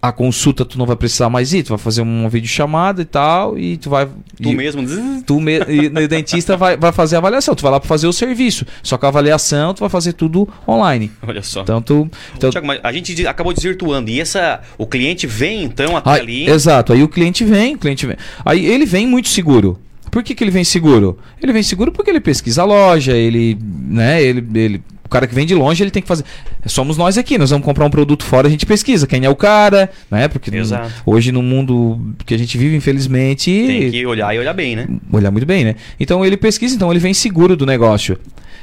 [0.00, 3.58] a consulta tu não vai precisar mais ir, tu vai fazer uma videochamada e tal
[3.58, 4.06] e tu vai
[4.40, 4.86] Tu e- mesmo.
[5.26, 5.58] Tu me...
[5.68, 7.54] e o dentista vai, vai fazer a avaliação.
[7.56, 8.64] Tu vai lá para fazer o serviço.
[8.82, 11.10] Só que a avaliação tu vai fazer tudo online.
[11.26, 11.62] Olha só.
[11.62, 12.08] Então tu.
[12.36, 12.50] Então...
[12.50, 14.08] Tiago, mas a gente acabou desvirtuando.
[14.08, 14.60] E essa.
[14.78, 16.48] O cliente vem então até Aí- ali.
[16.50, 16.92] Exato.
[16.92, 18.16] Aí o cliente vem, o cliente vem.
[18.44, 19.78] Aí ele vem muito seguro.
[20.10, 21.18] Por que, que ele vem seguro?
[21.42, 25.34] Ele vem seguro porque ele pesquisa a loja, ele, né, ele, ele, o cara que
[25.34, 26.24] vem de longe, ele tem que fazer.
[26.66, 29.36] Somos nós aqui, nós vamos comprar um produto fora, a gente pesquisa quem é o
[29.36, 30.28] cara, né?
[30.28, 30.92] Porque no- Exato.
[31.06, 34.86] hoje no mundo que a gente vive, infelizmente, Tem que olhar e olhar bem, né?
[35.12, 35.76] olhar muito bem, né?
[35.98, 38.18] Então ele pesquisa, então ele vem seguro do negócio.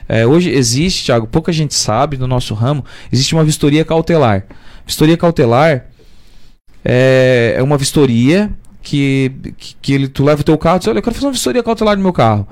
[0.07, 4.45] É, hoje existe, Thiago, pouca gente sabe do nosso ramo, existe uma vistoria cautelar.
[4.85, 5.85] Vistoria cautelar
[6.83, 8.51] é, é uma vistoria
[8.81, 11.27] que, que, que ele, tu leva o teu carro e diz, olha, eu quero fazer
[11.27, 12.47] uma vistoria cautelar no meu carro.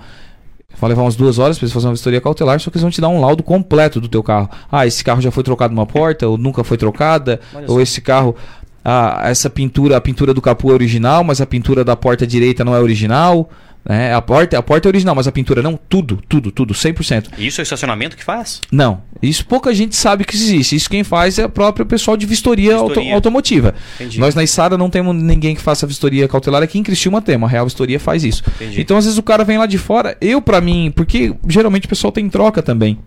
[0.80, 2.90] Vai levar umas duas horas para eles fazerem uma vistoria cautelar, só que eles vão
[2.92, 4.50] te dar um laudo completo do teu carro.
[4.72, 7.82] Ah, esse carro já foi trocado uma porta, ou nunca foi trocada, Olha ou só.
[7.82, 8.36] esse carro,
[8.84, 12.66] ah, essa pintura, a pintura do capô é original, mas a pintura da porta direita
[12.66, 13.50] não é original.
[13.84, 14.14] Né?
[14.14, 15.76] A, porta, a porta é original, mas a pintura não.
[15.90, 17.30] Tudo, tudo, tudo, 100%.
[17.40, 18.62] Isso é o estacionamento que faz?
[18.72, 20.76] Não, isso pouca gente sabe que existe.
[20.76, 23.16] Isso quem faz é o próprio pessoal de vistoria, auto- Vistoria.
[23.16, 23.74] automotiva.
[23.96, 24.20] Entendi.
[24.20, 26.62] Nós na Isara não temos ninguém que faça vistoria cautelar.
[26.62, 28.44] Aqui em Criciúma temos, a Real Vistoria faz isso.
[28.56, 28.82] Entendi.
[28.82, 31.90] Então às vezes o cara vem lá de fora, eu pra mim, porque geralmente o
[31.90, 33.00] pessoal tem troca também.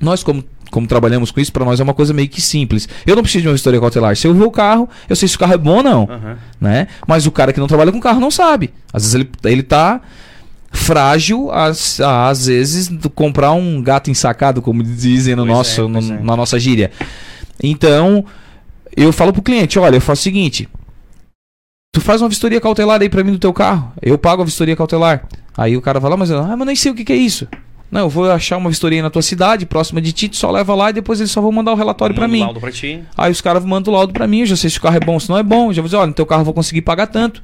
[0.00, 0.42] Nós como,
[0.74, 2.88] como trabalhamos com isso, pra nós é uma coisa meio que simples.
[3.06, 4.16] Eu não preciso de uma vistoria cautelar.
[4.16, 6.36] Se eu ver o carro, eu sei se o carro é bom ou não, Aham.
[6.60, 6.88] né?
[7.06, 8.74] Mas o cara que não trabalha com carro não sabe.
[8.92, 10.00] Às vezes ele, ele tá
[10.72, 15.80] frágil às, a, às vezes do comprar um gato ensacado, como dizem no Pois nosso,
[15.82, 16.20] é, no- é.
[16.20, 16.90] na nossa gíria.
[17.62, 18.24] Então,
[18.96, 20.68] eu falo pro cliente, olha, eu faço o seguinte,
[21.92, 24.74] tu faz uma vistoria cautelar aí pra mim no teu carro, eu pago a vistoria
[24.74, 25.26] cautelar.
[25.56, 27.46] Aí o cara fala, mas eu, ah, mas nem sei o que, que é isso.
[27.94, 30.74] Não, eu vou achar uma vistoria na tua cidade, próxima de ti, tu só leva
[30.74, 32.40] lá e depois eles só vão mandar o relatório pra Manda mim.
[32.42, 33.04] um laudo pra ti.
[33.16, 35.00] Aí os caras mandam o laudo pra mim, eu já sei se o carro é
[35.00, 35.68] bom, se não é bom.
[35.68, 37.40] Eu já vou dizer, olha, no teu carro eu vou conseguir pagar tanto.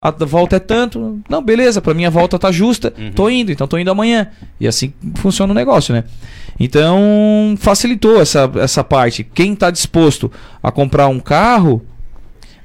[0.00, 1.20] A volta é tanto.
[1.28, 2.94] Não, beleza, pra mim a volta tá justa.
[2.98, 3.12] Uhum.
[3.12, 4.28] Tô indo, então tô indo amanhã.
[4.58, 6.04] E assim funciona o negócio, né?
[6.58, 9.22] Então, facilitou essa, essa parte.
[9.22, 11.82] Quem tá disposto a comprar um carro,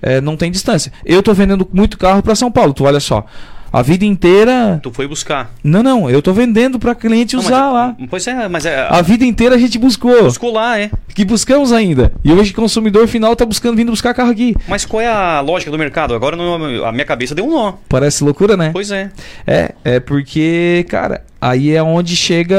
[0.01, 0.91] é, não tem distância.
[1.05, 3.25] Eu tô vendendo muito carro pra São Paulo, tu olha só.
[3.71, 4.79] A vida inteira.
[4.81, 5.51] Tu foi buscar.
[5.63, 7.95] Não, não, eu tô vendendo pra cliente Não, usar mas, lá.
[8.09, 8.87] Pois é, mas é.
[8.89, 10.23] A vida inteira a gente buscou.
[10.23, 10.89] Buscou lá, é.
[11.13, 12.11] Que buscamos ainda.
[12.23, 14.55] E hoje o consumidor final tá buscando vindo buscar carro aqui.
[14.67, 16.15] Mas qual é a lógica do mercado?
[16.15, 17.73] Agora não- a minha cabeça deu um nó.
[17.87, 18.71] Parece loucura, né?
[18.73, 19.11] Pois é.
[19.45, 22.57] É, é porque, cara, aí é onde chega.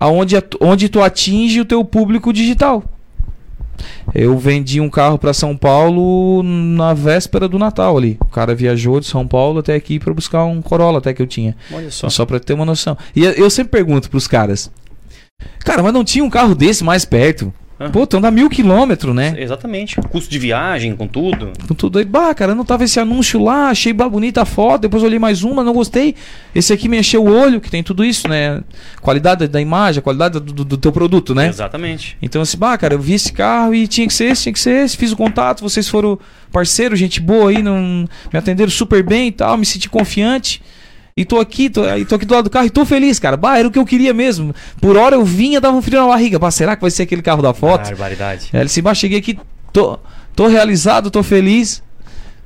[0.00, 2.82] Aonde, onde tu atinge o teu público digital.
[4.14, 8.18] Eu vendi um carro para São Paulo na véspera do Natal ali.
[8.20, 11.26] O cara viajou de São Paulo até aqui para buscar um Corolla até que eu
[11.26, 11.56] tinha.
[11.72, 12.08] Olha só.
[12.08, 12.96] Só pra ter uma noção.
[13.14, 14.70] E eu sempre pergunto pros caras:
[15.60, 17.52] Cara, mas não tinha um carro desse mais perto?
[17.90, 19.34] Pô, então dá mil quilômetros, né?
[19.38, 19.96] Exatamente.
[20.10, 21.52] Custo de viagem, com tudo.
[21.66, 24.82] Com tudo aí, bah, cara, não tava esse anúncio lá, achei bah, bonita a foto,
[24.82, 26.14] depois olhei mais uma, não gostei.
[26.54, 28.62] Esse aqui me encheu o olho, que tem tudo isso, né?
[29.00, 31.48] Qualidade da imagem, a qualidade do, do- do teu produto, né?
[31.48, 32.16] Exatamente.
[32.20, 34.60] Então, assim, bah, cara, eu vi esse carro e tinha que ser esse, tinha que
[34.60, 36.18] ser esse, fiz o contato, vocês foram
[36.50, 40.60] parceiros, gente boa aí, não, me atenderam super bem e tal, me senti confiante.
[41.16, 43.36] E tô aqui, tô, e tô aqui do lado do carro e tô feliz, cara.
[43.36, 44.54] Bah, era o que eu queria mesmo.
[44.80, 46.38] Por hora eu vinha, dava um frio na barriga.
[46.38, 47.88] Bah, será que vai ser aquele carro da foto?
[47.90, 48.48] Barbaridade.
[48.52, 49.38] Aí ele disse, bah, cheguei aqui,
[49.72, 49.98] tô,
[50.34, 51.82] tô realizado, tô feliz.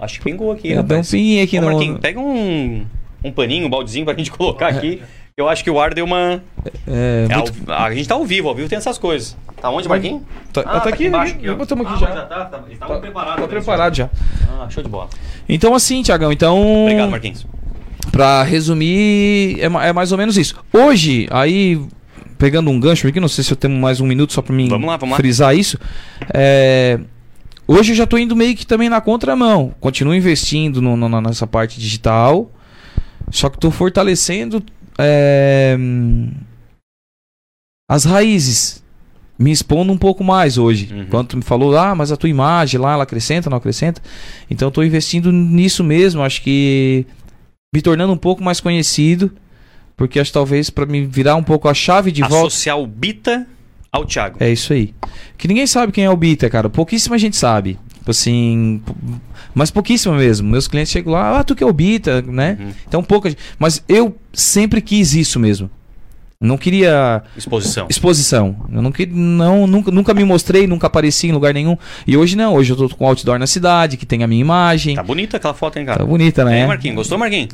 [0.01, 1.11] Acho que pingou aqui, Eu dei um rapaz.
[1.11, 1.63] pinguinho aqui Ô.
[1.63, 2.85] Marquinhos, pega um,
[3.23, 5.01] um paninho, um baldezinho pra gente colocar aqui.
[5.37, 6.43] Eu acho que o ar deu uma.
[6.89, 7.53] É, É, muito...
[7.71, 9.37] ao- a gente tá ao vivo, ao vivo tem essas coisas.
[9.61, 10.23] Tá onde, Marquinhos?
[10.53, 12.07] Tá, Ah, tá aqui, embaixo, aqui, botamos aqui Ah, já.
[12.09, 13.37] mas tá, tá, Tá- preparados.
[13.37, 13.49] Tá isso.
[13.51, 14.11] preparado já.
[14.51, 15.09] Ah, show de bola.
[15.49, 16.83] Então assim, Tiagão, então...
[16.85, 17.47] Obrigado, Marquinhos.
[18.13, 20.57] Pra resumir, é, é mais ou menos isso.
[20.73, 21.81] Hoje, aí,
[22.39, 24.69] pegando um gancho aqui, não sei se eu tenho mais um minuto só pra mim
[24.69, 25.17] Vamos lá, vamos lá.
[25.17, 25.79] frisar isso.
[26.33, 26.99] É,
[27.67, 29.75] hoje eu já tô indo meio que também na contramão.
[29.81, 32.51] Continuo investindo no- no- nessa parte digital,
[33.31, 34.63] só que tô fortalecendo
[34.99, 35.77] é,
[37.91, 38.85] as raízes.
[39.39, 40.89] Me expondo um pouco mais hoje.
[40.91, 41.27] Uhum.
[41.35, 44.01] Me falou, ah, mas a tua imagem lá, ela acrescenta, não acrescenta.
[44.51, 46.23] Então eu tô investindo nisso mesmo.
[46.23, 47.05] Acho que
[47.77, 49.31] me tornando um pouco mais conhecido.
[49.99, 52.47] Porque acho talvez para me virar um pouco a chave de volta.
[52.47, 53.47] Associar o Bita
[53.93, 54.39] ao Thiago.
[54.41, 54.95] É isso aí.
[55.37, 56.71] Que ninguém sabe quem é o Bita, cara.
[56.71, 57.79] Pouquíssima gente sabe.
[57.99, 58.83] Tipo Assim.
[59.55, 60.49] Mas pouquíssima mesmo.
[60.49, 62.57] Meus clientes chegam lá, ah, tu que é o Bita, né?
[62.59, 62.73] Uhum.
[62.89, 63.41] Então pouca gente.
[63.59, 65.71] Mas eu sempre quis isso mesmo.
[66.41, 67.87] Não queria Exposição.
[67.89, 68.57] exposição.
[68.71, 71.77] Eu não, que- não nunca, nunca me mostrei, nunca apareci em lugar nenhum.
[72.07, 72.55] E hoje não.
[72.55, 74.95] Hoje eu tô com outdoor na cidade, que tem a minha imagem.
[74.97, 76.01] Tá bonita aquela foto, hein, cara?
[76.01, 76.61] Tá bonita, né?
[76.61, 77.49] É, Marquinhos, gostou, Marquinhos?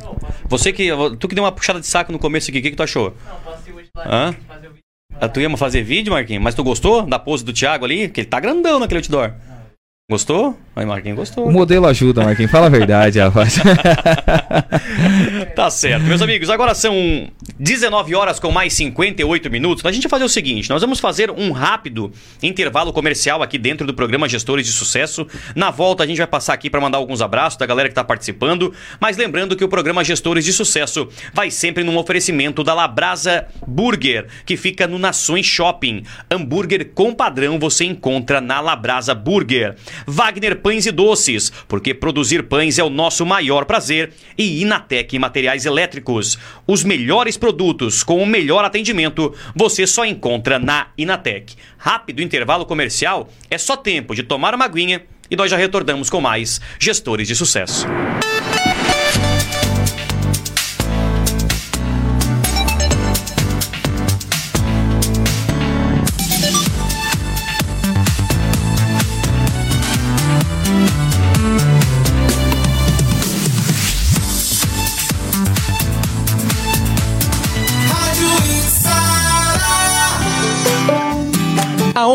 [0.49, 0.89] Você que.
[1.19, 3.15] Tu que deu uma puxada de saco no começo aqui, o que, que tu achou?
[3.29, 4.35] Não, passei hoje lá Hã?
[4.49, 4.83] fazer o vídeo.
[5.21, 6.43] Ah, Tu ia fazer vídeo, Marquinhos?
[6.43, 8.09] Mas tu gostou da pose do Thiago ali?
[8.09, 9.33] Que ele tá grandão naquele outdoor.
[10.11, 10.59] Gostou?
[10.75, 11.47] Aí, Marquinhos, gostou.
[11.47, 12.51] O modelo ajuda, Marquinhos.
[12.51, 13.59] Fala a verdade, rapaz.
[15.55, 16.05] Tá certo.
[16.05, 19.85] Meus amigos, agora são 19 horas com mais 58 minutos.
[19.85, 22.11] A gente vai fazer o seguinte: nós vamos fazer um rápido
[22.43, 25.27] intervalo comercial aqui dentro do programa Gestores de Sucesso.
[25.55, 28.05] Na volta, a gente vai passar aqui para mandar alguns abraços da galera que está
[28.05, 28.73] participando.
[29.01, 34.27] Mas lembrando que o programa Gestores de Sucesso vai sempre num oferecimento da Labrasa Burger,
[34.47, 36.05] que fica no Nações Shopping.
[36.31, 39.77] Hambúrguer com padrão você encontra na Labrasa Burger.
[40.07, 44.13] Wagner Pães e Doces, porque produzir pães é o nosso maior prazer.
[44.39, 46.39] E Inatec Materiais Elétricos.
[46.67, 51.55] Os melhores produtos com o melhor atendimento você só encontra na Inatec.
[51.77, 56.21] Rápido intervalo comercial é só tempo de tomar uma aguinha e nós já retornamos com
[56.21, 57.87] mais gestores de sucesso.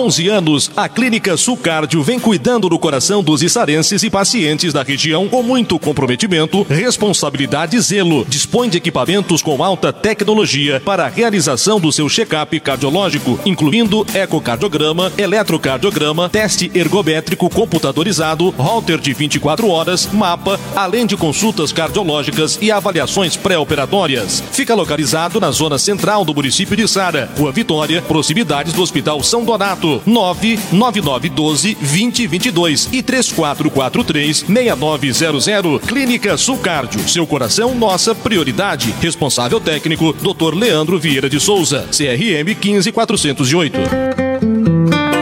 [0.07, 5.27] 11 anos, a Clínica Sulcárdio vem cuidando do coração dos içarenses e pacientes da região
[5.27, 8.23] com muito comprometimento, responsabilidade e zelo.
[8.23, 15.11] Dispõe de equipamentos com alta tecnologia para a realização do seu check-up cardiológico, incluindo ecocardiograma,
[15.17, 23.35] eletrocardiograma, teste ergométrico computadorizado, holter de 24 horas, mapa, além de consultas cardiológicas e avaliações
[23.35, 24.41] pré-operatórias.
[24.53, 29.43] Fica localizado na zona central do município de Sara, Rua Vitória, proximidades do Hospital São
[29.43, 29.96] Donato.
[30.05, 35.79] 99912 2022 e 3443 6900.
[35.87, 37.07] Clínica Sulcárdio.
[37.07, 38.93] Seu coração, nossa prioridade.
[39.01, 40.55] Responsável técnico, Dr.
[40.55, 41.87] Leandro Vieira de Souza.
[41.91, 44.26] CRM 15408.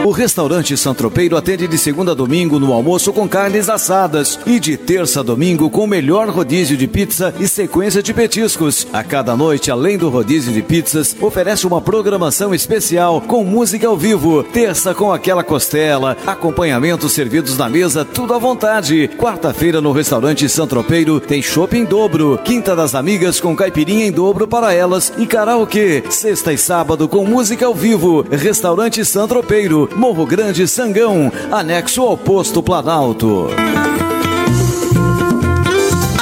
[0.06, 4.76] O restaurante Santropeiro atende de segunda a domingo no almoço com carnes assadas e de
[4.76, 8.86] terça a domingo com o melhor rodízio de pizza e sequência de petiscos.
[8.92, 13.96] A cada noite, além do rodízio de pizzas, oferece uma programação especial com música ao
[13.96, 14.44] vivo.
[14.44, 19.10] Terça com aquela costela, acompanhamentos servidos na mesa, tudo à vontade.
[19.18, 22.38] Quarta-feira no restaurante Santropeiro tem shopping dobro.
[22.44, 26.04] Quinta das amigas com caipirinha em dobro para elas e karaokê.
[26.10, 28.24] Sexta e sábado com música ao vivo.
[28.30, 29.95] Restaurante Santropeiro.
[29.96, 33.48] Morro Grande Sangão, anexo ao posto Planalto.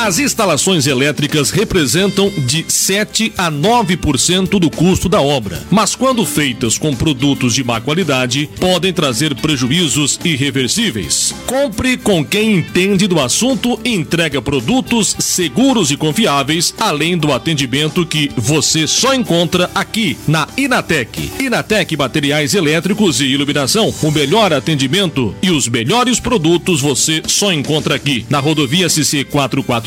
[0.05, 6.77] As instalações elétricas representam de 7 a 9% do custo da obra, mas quando feitas
[6.77, 11.35] com produtos de má qualidade, podem trazer prejuízos irreversíveis.
[11.47, 18.05] Compre com quem entende do assunto e entrega produtos seguros e confiáveis, além do atendimento
[18.05, 21.33] que você só encontra aqui na Inatec.
[21.41, 23.95] Inatec Materiais Elétricos e Iluminação.
[24.03, 29.25] O melhor atendimento e os melhores produtos você só encontra aqui na rodovia CC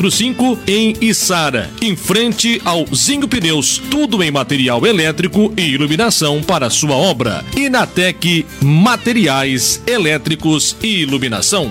[0.08, 3.78] 445 em Içara, em frente ao Zinho Pneus.
[3.90, 7.44] Tudo em material elétrico e iluminação para sua obra.
[7.56, 11.70] Inatec Materiais Elétricos e Iluminação.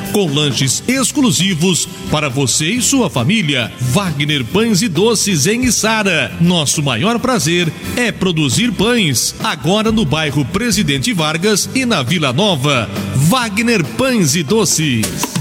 [0.11, 3.71] com lanches exclusivos para você e sua família.
[3.79, 6.31] Wagner Pães e Doces em Içara.
[6.39, 9.33] Nosso maior prazer é produzir pães.
[9.43, 12.89] Agora no bairro Presidente Vargas e na Vila Nova.
[13.15, 15.31] Wagner Pães e Doces.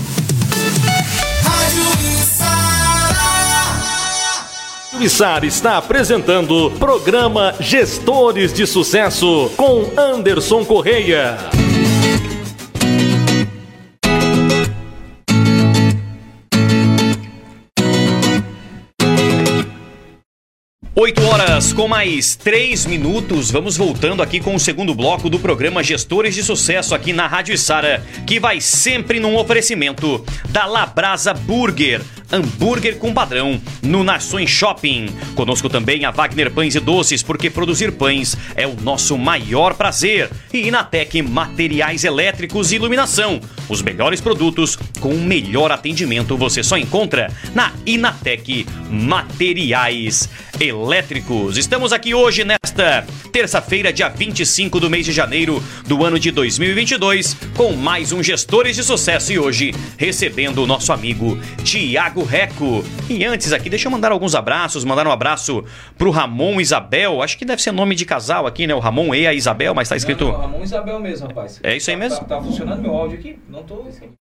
[5.00, 11.38] Içara está apresentando programa Gestores de Sucesso com Anderson Correia.
[21.00, 23.50] 8 horas com mais 3 minutos.
[23.50, 27.56] Vamos voltando aqui com o segundo bloco do programa Gestores de Sucesso aqui na Rádio
[27.56, 35.06] Sara, que vai sempre num oferecimento da Labrasa Burger, hambúrguer com padrão, no Nações Shopping.
[35.34, 40.28] Conosco também a Wagner Pães e Doces, porque produzir pães é o nosso maior prazer.
[40.52, 43.40] E Inatec Materiais Elétricos e Iluminação.
[43.70, 50.28] Os melhores produtos com o melhor atendimento você só encontra na Inatec Materiais
[50.58, 51.56] Elétricos.
[51.56, 57.36] Estamos aqui hoje nesta terça-feira, dia 25 do mês de janeiro do ano de 2022,
[57.56, 62.84] com mais um Gestores de Sucesso e hoje recebendo o nosso amigo Tiago Reco.
[63.08, 65.64] E antes aqui, deixa eu mandar alguns abraços, mandar um abraço
[65.96, 68.74] pro Ramon Isabel, acho que deve ser nome de casal aqui, né?
[68.74, 70.24] O Ramon e a Isabel, mas tá escrito...
[70.24, 71.60] Não, não, Ramon Isabel mesmo, rapaz.
[71.62, 72.18] É isso aí Tá- mesmo?
[72.18, 73.38] Tá, tá funcionando meu áudio aqui?
[73.48, 74.19] Não tô.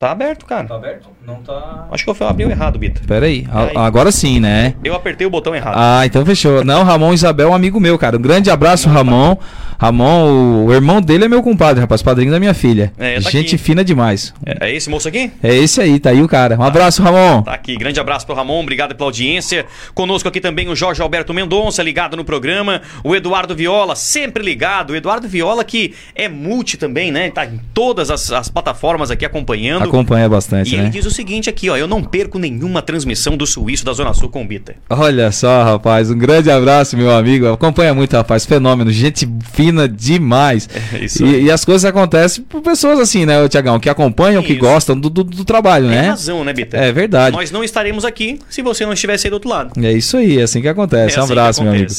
[0.00, 0.66] Tá aberto, cara.
[0.66, 1.10] Tá aberto?
[1.26, 1.86] Não tá.
[1.90, 3.02] Acho que eu abri o errado, Bita.
[3.06, 3.76] Pera aí, Aí.
[3.76, 4.72] agora sim, né?
[4.82, 5.74] Eu apertei o botão errado.
[5.76, 6.64] Ah, então fechou.
[6.64, 8.16] Não, Ramon Isabel é um amigo meu, cara.
[8.16, 9.36] Um grande abraço, Ramon.
[9.78, 12.92] Ramon, o, o irmão dele é meu compadre, rapaz, padrinho da minha filha.
[12.98, 13.58] É, tá Gente aqui.
[13.64, 14.32] fina demais.
[14.44, 15.30] É, é esse moço aqui?
[15.42, 16.58] É esse aí, tá aí o cara.
[16.58, 17.42] Um abraço, Ramon.
[17.42, 19.64] Tá aqui, grande abraço pro Ramon, obrigado pela audiência.
[19.94, 22.80] Conosco aqui também o Jorge Alberto Mendonça, ligado no programa.
[23.04, 24.90] O Eduardo Viola, sempre ligado.
[24.90, 27.30] O Eduardo Viola, que é multi também, né?
[27.30, 29.89] Tá em todas as, as plataformas aqui acompanhando.
[29.90, 30.88] Acompanha bastante, E ele né?
[30.90, 34.28] diz o seguinte aqui, ó, eu não perco nenhuma transmissão do Suíço da Zona Sul
[34.28, 34.76] com o Bita.
[34.88, 37.48] Olha só, rapaz, um grande abraço, meu amigo.
[37.48, 38.46] Acompanha muito, rapaz.
[38.46, 40.68] Fenômeno, gente fina demais.
[40.92, 43.78] É isso e, e as coisas acontecem por pessoas assim, né, Tiagão?
[43.78, 44.60] Que acompanham, que Isso.
[44.60, 46.08] gostam do, do, do trabalho, Tem né?
[46.08, 46.76] razão, né, Bita?
[46.76, 47.36] É verdade.
[47.36, 49.72] Nós não estaremos aqui se você não estivesse aí do outro lado.
[49.84, 51.16] É isso aí, é assim que acontece.
[51.16, 51.92] É um assim que abraço, meu amigo.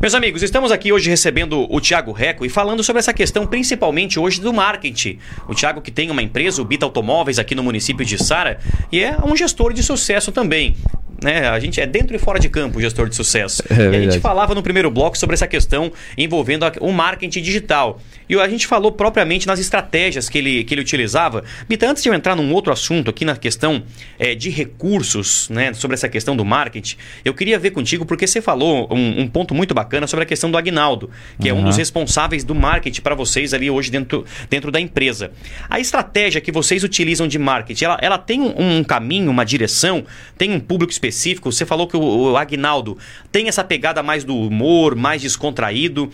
[0.00, 4.18] Meus amigos, estamos aqui hoje recebendo o Thiago Reco e falando sobre essa questão, principalmente
[4.18, 5.18] hoje do marketing.
[5.48, 6.86] O Thiago que tem uma empresa, o Bita
[7.30, 8.58] Automóveis, aqui no município de Sara,
[8.90, 10.76] e é um gestor de sucesso também.
[11.22, 11.48] Né?
[11.48, 13.62] A gente é dentro e fora de campo o gestor de sucesso.
[13.70, 17.40] É e a gente falava no primeiro bloco sobre essa questão envolvendo a- o marketing
[17.42, 18.00] digital.
[18.28, 21.42] E a gente falou propriamente nas estratégias que ele, que ele utilizava.
[21.68, 23.82] Bita, antes de eu entrar num outro assunto aqui na questão
[24.18, 28.40] eh, de recursos, né, sobre essa questão do marketing, eu queria ver contigo, porque você
[28.40, 31.64] falou um, um ponto muito bacana sobre a questão do Agnaldo, que é um Uhum.
[31.64, 35.30] dos responsáveis do marketing para vocês ali hoje dentro, dentro da empresa.
[35.68, 40.04] A estratégia que vocês utilizam de marketing, ela, ela tem um, um caminho, uma direção,
[40.38, 41.09] tem um público específico.
[41.50, 42.96] Você falou que o, o Agnaldo
[43.30, 46.10] tem essa pegada mais do humor, mais descontraído.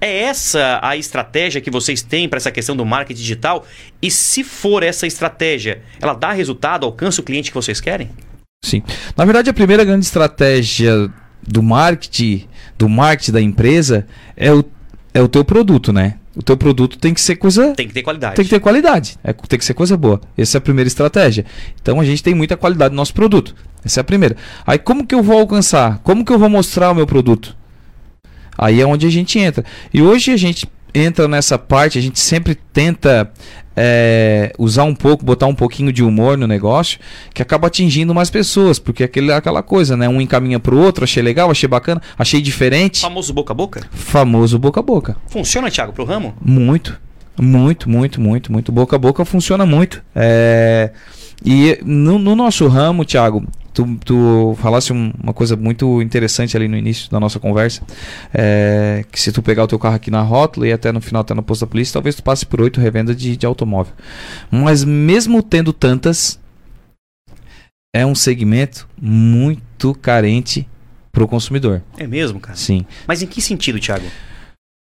[0.00, 3.66] É essa a estratégia que vocês têm para essa questão do marketing digital?
[4.00, 8.10] E se for essa estratégia, ela dá resultado, alcança o cliente que vocês querem?
[8.64, 8.82] Sim.
[9.16, 11.10] Na verdade, a primeira grande estratégia
[11.42, 14.06] do marketing, do marketing da empresa,
[14.36, 14.64] é o,
[15.18, 16.14] é o teu produto, né?
[16.36, 17.74] O teu produto tem que ser coisa.
[17.74, 18.36] Tem que ter qualidade.
[18.36, 19.18] Tem que ter qualidade.
[19.24, 20.20] É, tem que ser coisa boa.
[20.36, 21.44] Essa é a primeira estratégia.
[21.82, 23.54] Então a gente tem muita qualidade no nosso produto.
[23.84, 24.36] Essa é a primeira.
[24.64, 25.98] Aí como que eu vou alcançar?
[26.04, 27.56] Como que eu vou mostrar o meu produto?
[28.56, 29.64] Aí é onde a gente entra.
[29.92, 33.30] E hoje a gente entra nessa parte, a gente sempre tenta
[33.76, 36.98] é, usar um pouco, botar um pouquinho de humor no negócio,
[37.32, 40.08] que acaba atingindo mais pessoas, porque é aquele, aquela coisa, né?
[40.08, 43.00] Um encaminha pro outro, achei legal, achei bacana, achei diferente.
[43.00, 43.86] Famoso boca a boca?
[43.90, 45.16] Famoso boca a boca.
[45.28, 46.34] Funciona, Thiago, pro ramo?
[46.40, 46.98] Muito.
[47.40, 48.72] Muito, muito, muito, muito.
[48.72, 50.02] Boca a boca funciona muito.
[50.14, 50.90] É,
[51.44, 56.66] E no, no nosso ramo, Thiago, tu, tu falasse um- uma coisa muito interessante ali
[56.68, 57.82] no início da nossa conversa.
[58.34, 61.20] é, que se tu pegar o teu carro aqui na rótula e até no final
[61.22, 63.92] até no posto da polícia, talvez tu passe por oito revendas de, de automóvel.
[64.50, 66.38] Mas mesmo tendo tantas,
[67.94, 70.66] é um segmento muito carente
[71.12, 71.82] pro consumidor.
[71.96, 72.56] É mesmo, cara?
[72.56, 72.84] Sim.
[73.06, 74.04] Mas em que sentido, Thiago?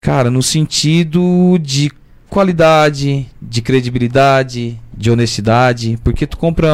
[0.02, 1.90] Cara, no sentido de
[2.32, 6.70] qualidade, de credibilidade, de honestidade, porque tu compra,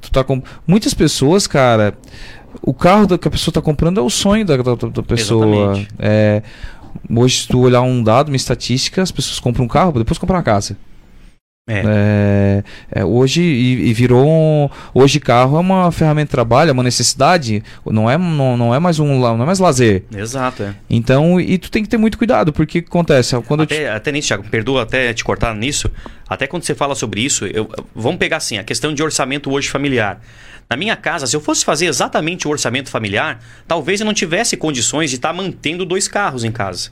[0.00, 1.94] tu tá com muitas pessoas, cara,
[2.62, 5.76] o carro que a pessoa tá comprando é o sonho da, da, da pessoa.
[5.98, 6.44] É,
[7.10, 10.36] hoje se tu olhar um dado, uma estatística, as pessoas compram um carro, depois comprar
[10.36, 10.76] uma casa.
[11.66, 11.82] É.
[12.94, 16.72] É, é, hoje e, e virou um, hoje carro é uma ferramenta de trabalho, é
[16.72, 20.02] uma necessidade, não é não, não é mais um não é mais lazer.
[20.14, 20.74] Exato, é.
[20.90, 23.34] Então, e tu tem que ter muito cuidado, porque o que acontece?
[23.42, 25.90] Quando eu te- Até, até nisso, Thiago, perdoa até te cortar nisso.
[26.28, 29.68] Até quando você fala sobre isso, eu, vamos pegar assim, a questão de orçamento hoje
[29.70, 30.20] familiar.
[30.68, 34.54] Na minha casa, se eu fosse fazer exatamente o orçamento familiar, talvez eu não tivesse
[34.56, 36.90] condições de estar mantendo dois carros em casa.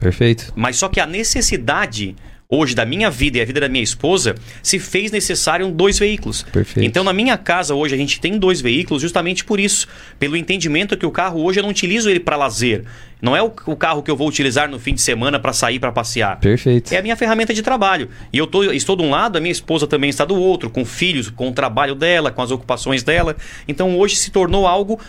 [0.00, 0.50] Perfeito.
[0.56, 2.16] Mas só que a necessidade
[2.48, 6.42] hoje da minha vida e a vida da minha esposa se fez necessário dois veículos.
[6.42, 6.86] Perfeito.
[6.86, 10.96] Então, na minha casa hoje a gente tem dois veículos justamente por isso, pelo entendimento
[10.96, 12.84] que o carro hoje eu não utilizo ele para lazer.
[13.20, 15.78] Não é o, o carro que eu vou utilizar no fim de semana para sair
[15.78, 16.38] para passear.
[16.40, 16.92] Perfeito.
[16.92, 18.10] É a minha ferramenta de trabalho.
[18.30, 20.84] E eu tô, estou de um lado, a minha esposa também está do outro, com
[20.84, 23.34] filhos, com o trabalho dela, com as ocupações dela.
[23.66, 25.00] Então hoje se tornou algo.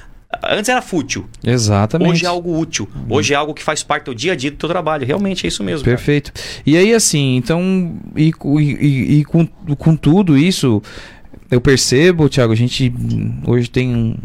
[0.44, 2.12] Antes era fútil, Exatamente.
[2.12, 2.88] hoje é algo útil.
[3.10, 5.06] Hoje é algo que faz parte do dia a dia do teu trabalho.
[5.06, 5.86] Realmente é isso mesmo.
[5.86, 5.98] cara.
[5.98, 6.32] Perfeito.
[6.66, 9.46] E aí, assim, então, e, e- e- com,
[9.78, 10.82] com tudo isso,
[11.52, 12.94] eu percebo, Thiago, a gente
[13.46, 14.16] hoje tem um,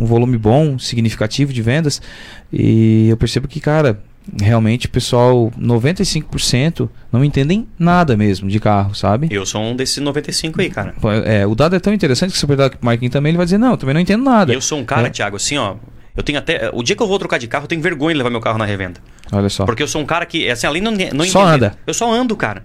[0.00, 2.00] um volume bom, significativo de vendas,
[2.52, 4.02] e eu percebo que, cara,
[4.40, 9.28] realmente o pessoal, 95% não entendem nada mesmo de carro, sabe?
[9.30, 10.94] Eu sou um desses 95 aí, cara.
[11.24, 13.46] É, o dado é tão interessante que se você perguntar pro Marquinhos também, ele vai
[13.46, 14.52] dizer, não, eu também não entendo nada.
[14.52, 15.10] Eu sou um cara, É.
[15.10, 15.76] Thiago, assim, ó.
[16.16, 16.70] Eu tenho até.
[16.72, 18.58] O dia que eu vou trocar de carro, eu tenho vergonha de levar meu carro
[18.58, 19.00] na revenda.
[19.32, 19.64] Olha só.
[19.64, 21.78] Porque eu sou um cara que, assim, além não, não Só entender- anda.
[21.86, 22.64] Eu só ando, cara.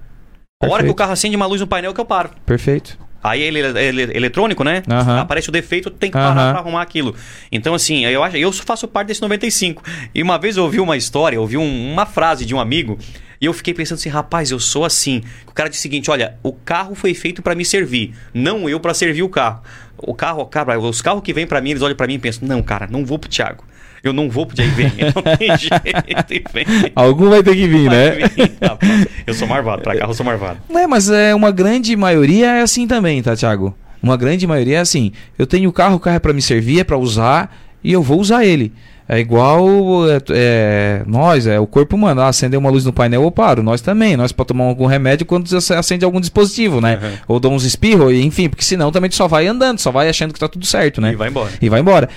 [0.61, 0.91] A hora que Perfeito.
[0.91, 2.31] o carro acende uma luz no painel que eu paro.
[2.45, 2.97] Perfeito.
[3.25, 4.83] Aí ele é ele- eletrônico, né?
[4.89, 5.19] Aham.
[5.21, 6.51] Aparece o defeito, tem que parar Aham.
[6.51, 7.15] pra arrumar aquilo.
[7.51, 9.81] Então, assim, eu acho, eu faço parte desse 95.
[10.13, 12.99] E uma vez eu ouvi uma história, eu ouvi um- uma frase de um amigo,
[13.41, 15.21] e eu fiquei pensando assim, rapaz, eu sou assim.
[15.47, 18.79] O cara disse o seguinte: olha, o carro foi feito pra me servir, não eu
[18.79, 19.61] pra servir o carro.
[19.97, 22.47] O carro, cara, os carros que vêm pra mim, eles olham pra mim e pensam,
[22.47, 23.63] não, cara, não vou pro Thiago.
[24.05, 24.55] Eu não vou pro.
[24.55, 24.91] Vem.
[25.15, 26.91] Não tem jeito.
[26.95, 28.11] Algum vai ter que vir, né?
[28.11, 29.07] Vai vir, rapaz.
[29.25, 30.59] Eu sou marvado, pra carro eu sou marvado.
[30.69, 33.75] É, mas é uma grande maioria é assim também, tá, Thiago?
[34.03, 35.11] Uma grande maioria é assim.
[35.39, 37.51] Eu tenho o carro, o carro é pra me servir, é pra usar
[37.83, 38.71] e eu vou usar ele.
[39.07, 39.67] É igual
[40.09, 42.21] é, é, nós, é o corpo humano.
[42.21, 43.63] Ah, acender uma luz no painel, eu paro.
[43.63, 44.15] Nós também.
[44.15, 46.99] Nós para tomar algum remédio quando você acende algum dispositivo, né?
[47.01, 47.17] Uhum.
[47.27, 50.33] Ou dá uns espirros, enfim, porque senão também tu só vai andando, só vai achando
[50.33, 51.11] que tá tudo certo, né?
[51.11, 51.51] E vai embora.
[51.61, 52.09] E vai embora.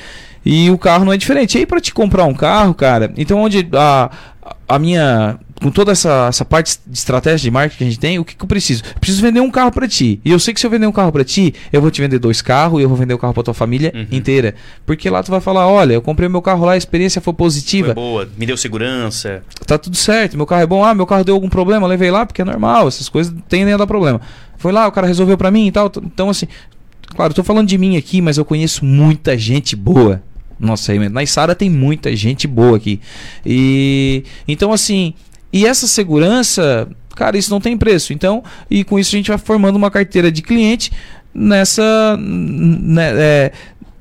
[0.50, 1.56] E o carro não é diferente.
[1.56, 4.10] E aí, pra te comprar um carro, cara, então onde a,
[4.66, 5.38] a minha.
[5.60, 8.36] Com toda essa, essa parte de estratégia de marketing que a gente tem, o que,
[8.36, 8.84] que eu preciso?
[8.94, 10.20] Eu preciso vender um carro pra ti.
[10.24, 12.20] E eu sei que se eu vender um carro pra ti, eu vou te vender
[12.20, 14.06] dois carros e eu vou vender o carro pra tua família Uhum.
[14.12, 14.54] inteira.
[14.86, 17.86] Porque lá tu vai falar: olha, eu comprei meu carro lá, a experiência foi positiva.
[17.86, 19.42] Foi boa, me deu segurança.
[19.66, 20.84] Tá tudo certo, meu carro é bom.
[20.84, 23.76] Ah, meu carro deu algum problema, levei lá, porque é normal, essas coisas tendem a
[23.76, 24.20] dar problema.
[24.58, 25.90] Foi lá, o cara resolveu pra mim e tal.
[26.04, 26.46] Então, assim,
[27.16, 30.22] claro, eu tô falando de mim aqui, mas eu conheço muita gente boa.
[30.58, 33.00] Nossa, aí, na Isara tem muita gente boa aqui.
[33.44, 35.14] E então, assim,
[35.52, 38.12] e essa segurança, cara, isso não tem preço.
[38.12, 40.90] Então, e com isso a gente vai formando uma carteira de cliente
[41.32, 42.16] nessa.
[42.18, 43.52] né, é,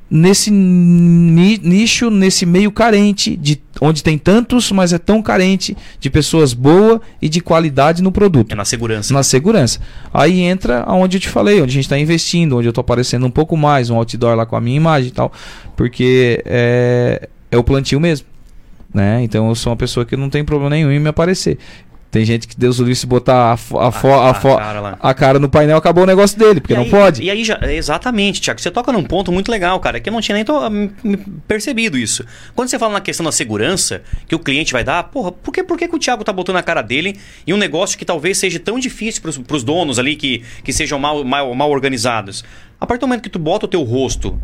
[0.09, 6.09] nesse ni- nicho, nesse meio carente, de onde tem tantos, mas é tão carente de
[6.09, 8.51] pessoas boas e de qualidade no produto.
[8.51, 9.13] É na segurança.
[9.13, 9.79] Na segurança.
[10.13, 13.25] Aí entra aonde eu te falei, onde a gente está investindo, onde eu estou aparecendo
[13.25, 15.31] um pouco mais, um outdoor lá com a minha imagem e tal.
[15.75, 18.25] Porque é, é o plantio mesmo.
[18.93, 19.21] Né?
[19.21, 21.57] Então eu sou uma pessoa que não tem problema nenhum em me aparecer.
[22.17, 25.37] Tem gente que Deus o livre se botar a, a, a, a cara a cara
[25.39, 27.21] no painel, acabou o negócio dele, porque E não aí- pode.
[27.21, 30.19] E aí já, exatamente, Tiago, você toca num ponto muito legal, cara, que eu não
[30.19, 30.59] tinha nem to-
[31.47, 32.25] percebido isso.
[32.55, 35.63] Quando você fala na questão da segurança, que o cliente vai dar, porra, por que,
[35.63, 38.37] por que, que o Thiago tá botando na cara dele em um negócio que talvez
[38.37, 42.43] seja tão difícil pros, pros donos ali que, que sejam mal, mal, mal organizados?
[42.79, 44.39] A partir do momento que tu bota o teu rosto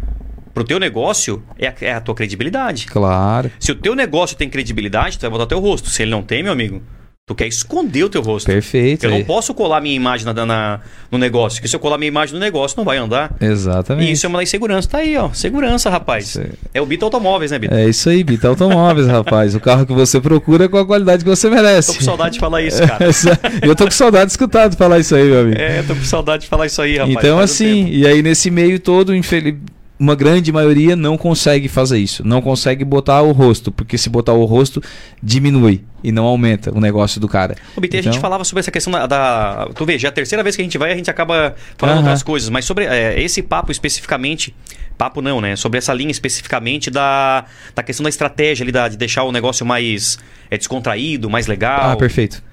[0.53, 2.85] pro teu negócio, é a, é a tua credibilidade.
[2.85, 3.49] Claro.
[3.59, 5.89] Se o teu negócio tem credibilidade, tu vai botar o teu rosto.
[5.89, 6.81] Se ele não tem, meu amigo,
[7.25, 8.47] tu quer esconder o teu rosto.
[8.47, 9.05] Perfeito.
[9.05, 12.09] Eu não posso colar minha imagem na, na- no negócio, porque se eu colar minha
[12.09, 13.33] imagem no negócio, não vai andar.
[13.39, 14.09] Exatamente.
[14.09, 14.89] E isso é uma lei de segurança.
[14.89, 15.29] Tá aí, ó.
[15.31, 16.37] Segurança, rapaz.
[16.73, 17.79] É o Bita Automóveis, né, Bita?
[17.79, 19.55] É isso aí, Bita Automóveis, rapaz.
[19.55, 21.93] O carro que você procura com a qualidade que você merece.
[21.93, 23.05] Tô com saudade de falar isso, cara.
[23.63, 25.61] eu tô com saudade de escutar tu falar isso aí, meu amigo.
[25.61, 27.15] É, tô com saudade de falar isso aí, rapaz.
[27.17, 29.55] então, Faz assim, e aí nesse meio todo, infeliz...
[29.99, 32.27] uma grande maioria não consegue fazer isso.
[32.27, 34.81] Não consegue botar o rosto, porque se botar o rosto,
[35.21, 37.55] diminui e não aumenta o negócio do cara.
[37.75, 40.09] Ô, Bita, a gente Então- falava sobre essa questão da, da- Tu vê, já é
[40.09, 42.03] a terceira vez que a gente vai a gente acaba falando Aham.
[42.05, 44.53] outras coisas, mas sobre é, esse papo especificamente.
[44.97, 45.55] Papo não, né?
[45.55, 49.65] Sobre essa linha especificamente da, da questão da estratégia ali, da, de deixar o negócio
[49.65, 50.19] mais
[50.51, 51.91] é, descontraído, mais legal.
[51.91, 52.43] Ah, perfeito.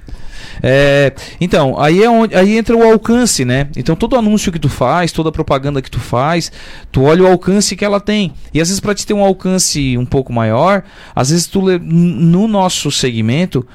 [0.62, 3.68] É, então, aí, é onde, aí entra o alcance, né?
[3.76, 6.50] Então, todo anúncio que tu faz, toda propaganda que tu faz,
[6.90, 8.32] tu olha o alcance que ela tem.
[8.52, 10.82] E às vezes, para te ter um alcance um pouco maior,
[11.14, 13.66] às vezes, tu, no nosso segmento,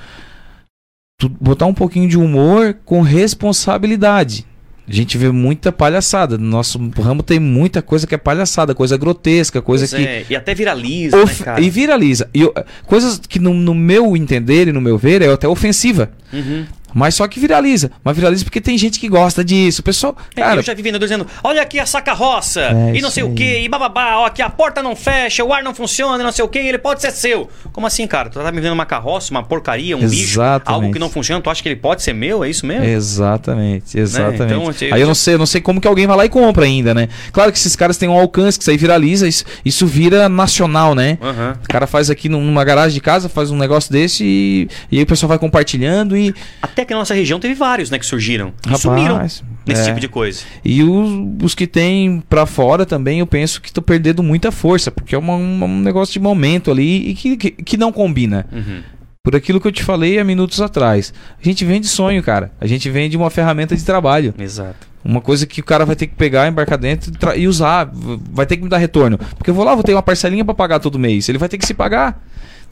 [1.17, 4.45] tu botar um pouquinho de humor com responsabilidade.
[4.87, 6.37] A gente vê muita palhaçada.
[6.37, 10.07] No nosso ramo tem muita coisa que é palhaçada, coisa grotesca, coisa Pois que.
[10.07, 12.29] é, E até viraliza, Of- né, e viraliza.
[12.33, 12.53] E eu-
[12.85, 16.11] coisas que no, no meu entender e no meu ver é até ofensiva.
[16.31, 16.65] Uhum.
[16.97, 17.91] Mas só que viraliza.
[18.03, 19.81] Mas viraliza porque tem gente que gosta disso.
[19.81, 20.15] O pessoal.
[20.35, 23.21] É, Cara, eu já vi vendedor dizendo: olha aqui a saca-roça, É, e não sei
[23.23, 23.33] o aí.
[23.35, 26.31] que, e bababá, ó, aqui a porta não fecha, o ar não funciona, e não
[26.31, 27.49] sei o que, ele pode ser seu.
[27.73, 28.29] Como assim, cara?
[28.29, 30.63] Tu tá me vendendo uma carroça, uma porcaria, um bicho, Exatamente.
[30.73, 32.43] algo que não funciona, tu acha que ele pode ser meu?
[32.43, 32.85] É isso mesmo?
[32.85, 34.43] Exatamente, exatamente.
[34.43, 36.29] Então, assim, Aí eu não sei, eu não sei como que alguém vai lá e
[36.29, 37.09] compra ainda, né?
[37.33, 40.95] Claro que esses caras têm um alcance, que isso aí viraliza, isso, isso vira nacional,
[40.95, 41.17] né?
[41.21, 41.57] Aham.
[41.63, 44.97] O cara faz aqui num- numa garagem de casa, faz um negócio desse e, e
[44.97, 48.05] aí o pessoal vai compartilhando e, Até que na nossa região teve vários, né, que
[48.05, 48.53] surgiram.
[48.63, 49.43] Rapaz, sumiram nesse
[49.81, 49.83] é.
[49.85, 50.41] tipo de coisa.
[50.63, 51.09] E os,
[51.43, 55.17] os que tem pra fora também, eu penso que estão perdendo muita força, porque é
[55.17, 58.45] uma- uma- um negócio de momento ali e que, que, que não combina.
[58.51, 58.81] Uhum.
[59.23, 61.11] Por aquilo que eu te falei há minutos atrás.
[61.41, 62.51] A gente vende sonho, cara.
[62.61, 64.35] A gente vende uma ferramenta de trabalho.
[64.37, 64.87] Exato.
[65.03, 67.89] Uma coisa que o cara vai ter que pegar, embarcar dentro e e usar.
[68.31, 69.17] Vai ter que me dar retorno.
[69.35, 71.27] Porque eu vou lá, vou ter uma parcelinha pra pagar todo mês.
[71.27, 72.23] Ele vai ter que se pagar.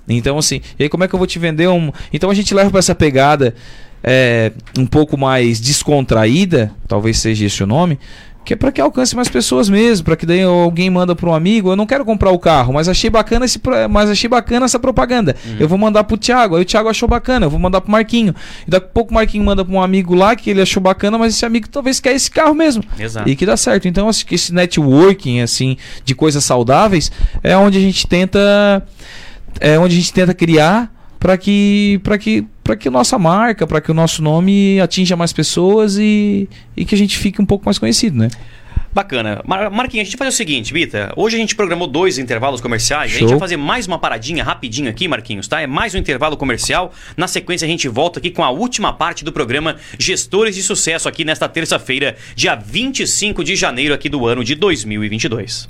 [0.07, 1.91] Então, assim, e aí como é que eu vou te vender um.
[2.11, 3.55] Então a gente leva pra essa pegada
[4.03, 7.97] é, um pouco mais descontraída, talvez seja esse o nome,
[8.43, 11.33] que é para que alcance mais pessoas mesmo, para que daí alguém manda para um
[11.33, 14.77] amigo, eu não quero comprar o carro, mas achei bacana esse, mas achei bacana essa
[14.77, 15.35] propaganda.
[15.45, 15.55] Uhum.
[15.59, 18.35] Eu vou mandar pro Thiago, aí o Thiago achou bacana, eu vou mandar pro Marquinho.
[18.67, 21.17] E daqui a pouco o Marquinho manda para um amigo lá que ele achou bacana,
[21.17, 22.83] mas esse amigo talvez quer esse carro mesmo.
[22.99, 23.29] Exato.
[23.29, 23.87] E que dá certo.
[23.87, 28.85] Então acho que esse networking assim de coisas saudáveis é onde a gente tenta
[29.59, 33.81] é onde a gente tenta criar para que para que para que nossa marca, para
[33.81, 36.47] que o nosso nome atinja mais pessoas e,
[36.77, 38.29] e que a gente fique um pouco mais conhecido, né?
[38.93, 39.41] Bacana.
[39.45, 41.11] Mar Marquinhos, a gente vai fazer o seguinte, Bita.
[41.17, 43.09] Hoje a gente programou dois intervalos comerciais.
[43.09, 43.17] Show.
[43.17, 45.61] A gente vai fazer mais uma paradinha rapidinho aqui, Marquinhos, tá?
[45.61, 46.93] É mais um intervalo comercial.
[47.17, 51.09] Na sequência, a gente volta aqui com a última parte do programa Gestores de Sucesso
[51.09, 55.65] aqui nesta terça-feira, dia 25 de janeiro aqui do ano de 2022.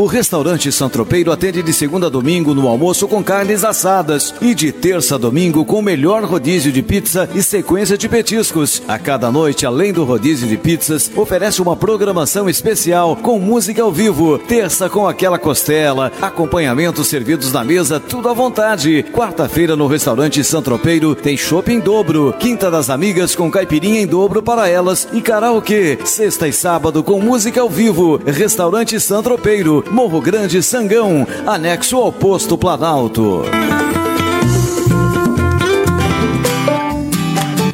[0.00, 4.70] O restaurante Santropeiro atende de segunda a domingo no almoço com carnes assadas e de
[4.70, 8.80] terça a domingo com o melhor rodízio de pizza e sequência de petiscos.
[8.86, 13.90] A cada noite, além do rodízio de pizzas, oferece uma programação especial com música ao
[13.90, 14.38] vivo.
[14.38, 19.04] Terça com aquela costela, acompanhamentos servidos na mesa, tudo à vontade.
[19.12, 22.32] Quarta-feira no restaurante Santropeiro tem shopping em dobro.
[22.38, 25.98] Quinta das amigas com caipirinha em dobro para elas e karaokê.
[26.04, 28.20] Sexta e sábado com música ao vivo.
[28.24, 33.42] Restaurante Santropeiro Morro Grande Sangão, anexo ao posto Planalto.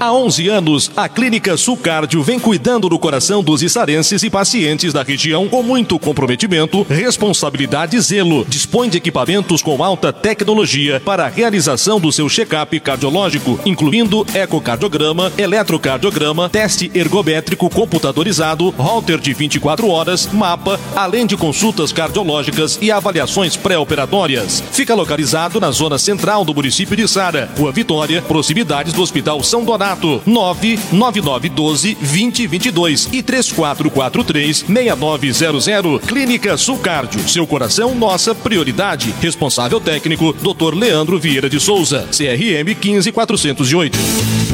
[0.05, 5.03] Há 11 anos, a Clínica Sulcárdio vem cuidando do coração dos içarenses e pacientes da
[5.03, 8.45] região com muito comprometimento, responsabilidade e zelo.
[8.45, 15.33] Dispõe de equipamentos com alta tecnologia para a realização do seu check-up cardiológico, incluindo ecocardiograma,
[15.39, 23.57] eletrocardiograma, teste ergométrico computadorizado, holter de 24 horas, mapa, além de consultas cardiológicas e avaliações
[23.57, 24.63] pré-operatórias.
[24.71, 29.65] Fica localizado na zona central do município de Sara, Rua Vitória, proximidades do Hospital São
[29.65, 36.01] Donato contato 99912 2022 e 3443 6900.
[36.07, 37.29] Clínica Sulcárdio.
[37.29, 39.15] Seu coração, nossa prioridade.
[39.21, 40.75] Responsável técnico, Dr.
[40.75, 42.09] Leandro Vieira de Souza.
[42.11, 44.54] CRM 15408.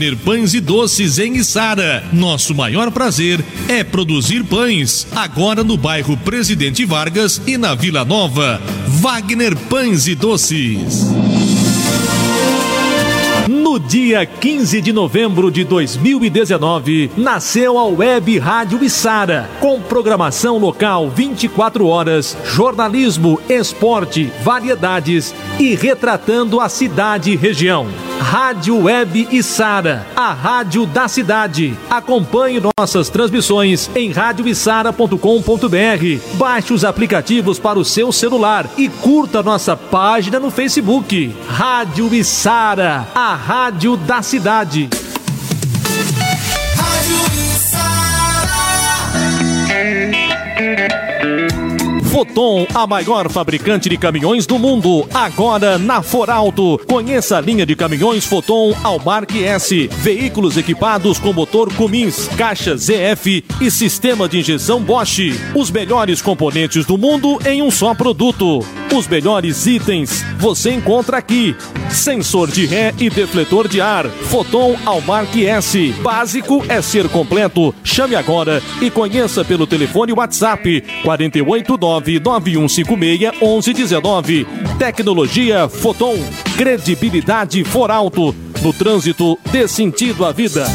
[0.00, 2.02] Wagner Pães e Doces em Içara.
[2.10, 5.06] Nosso maior prazer é produzir pães.
[5.14, 8.62] Agora no bairro Presidente Vargas e na Vila Nova.
[8.88, 11.04] Wagner Pães e Doces.
[13.46, 21.10] No dia 15 de novembro de 2019, nasceu a Web Rádio Içara, com programação local
[21.10, 28.09] 24 horas, jornalismo, esporte, variedades e retratando a cidade e região.
[28.20, 31.74] Rádio Web Içara, a rádio da cidade.
[31.88, 36.34] Acompanhe nossas transmissões em radioissara.com.br.
[36.34, 41.34] Baixe os aplicativos para o seu celular e curta nossa página no Facebook.
[41.48, 44.90] Rádio Içara, a rádio da cidade.
[52.10, 56.76] Foton, a maior fabricante de caminhões do mundo, agora na Foralto.
[56.88, 59.86] Conheça a linha de caminhões Foton Almarque S.
[59.86, 65.20] Veículos equipados com motor Cummins, caixa ZF e sistema de injeção Bosch.
[65.54, 68.58] Os melhores componentes do mundo em um só produto.
[68.92, 71.54] Os melhores itens você encontra aqui.
[71.90, 74.08] Sensor de ré e defletor de ar.
[74.08, 75.92] Foton Almarque S.
[76.02, 77.72] Básico é ser completo.
[77.84, 84.46] Chame agora e conheça pelo telefone WhatsApp 489 99156 1119.
[84.78, 86.16] Tecnologia Foton.
[86.56, 88.34] Credibilidade for alto.
[88.62, 90.66] No trânsito, dê sentido à vida.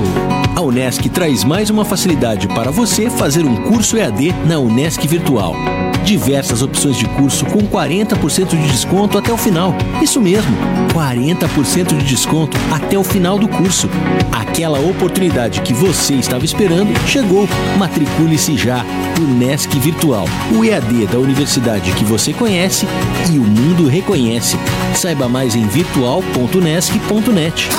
[0.60, 5.56] A Unesc traz mais uma facilidade para você fazer um curso EAD na Unesc Virtual.
[6.04, 9.74] Diversas opções de curso com 40% de desconto até o final.
[10.02, 10.54] Isso mesmo,
[10.94, 13.90] 40% de desconto até o final do curso.
[14.34, 17.48] Aquela oportunidade que você estava esperando chegou.
[17.78, 18.84] Matricule-se já.
[19.18, 22.86] Unesc Virtual, o EAD da universidade que você conhece
[23.32, 24.58] e o mundo reconhece.
[24.94, 27.70] Saiba mais em virtual.unesc.net.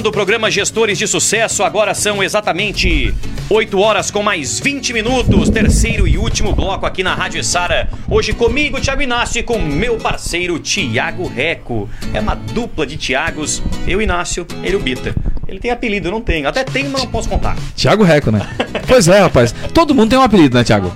[0.00, 1.62] Voltando, o programa Gestores de Sucesso.
[1.62, 3.14] Agora são exatamente
[3.50, 5.50] 8 horas com mais 20 minutos.
[5.50, 7.86] Terceiro e último bloco aqui na Rádio Sara.
[8.08, 11.86] Hoje comigo, Thiago Inácio, e com meu parceiro Tiago Reco.
[12.14, 13.62] É uma dupla de Tiagos.
[13.86, 15.14] Eu, Inácio, ele, o Bita.
[15.46, 16.48] Ele tem apelido, eu não tenho.
[16.48, 17.56] Até tem, mas não posso contar.
[17.76, 18.40] Thiago Reco, né?
[18.88, 19.54] pois é, rapaz.
[19.74, 20.90] Todo mundo tem um apelido, né, Thiago?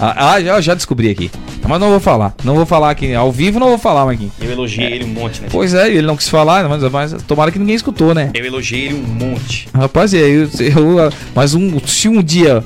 [0.00, 1.30] Ah, ah, já, já descobri aqui.
[1.68, 2.34] Mas não vou falar.
[2.44, 3.14] Não vou falar aqui.
[3.14, 4.32] Ao vivo não vou falar, Marquinhos.
[4.40, 5.48] Eu elogiei ele um monte, né?
[5.50, 8.30] Pois é, ele não quis falar, mas, mas tomara que ninguém escutou, né?
[8.34, 9.68] Eu elogiei ele um monte.
[9.74, 10.48] Rapaz, eu, eu-
[11.34, 12.62] mas um, se um dia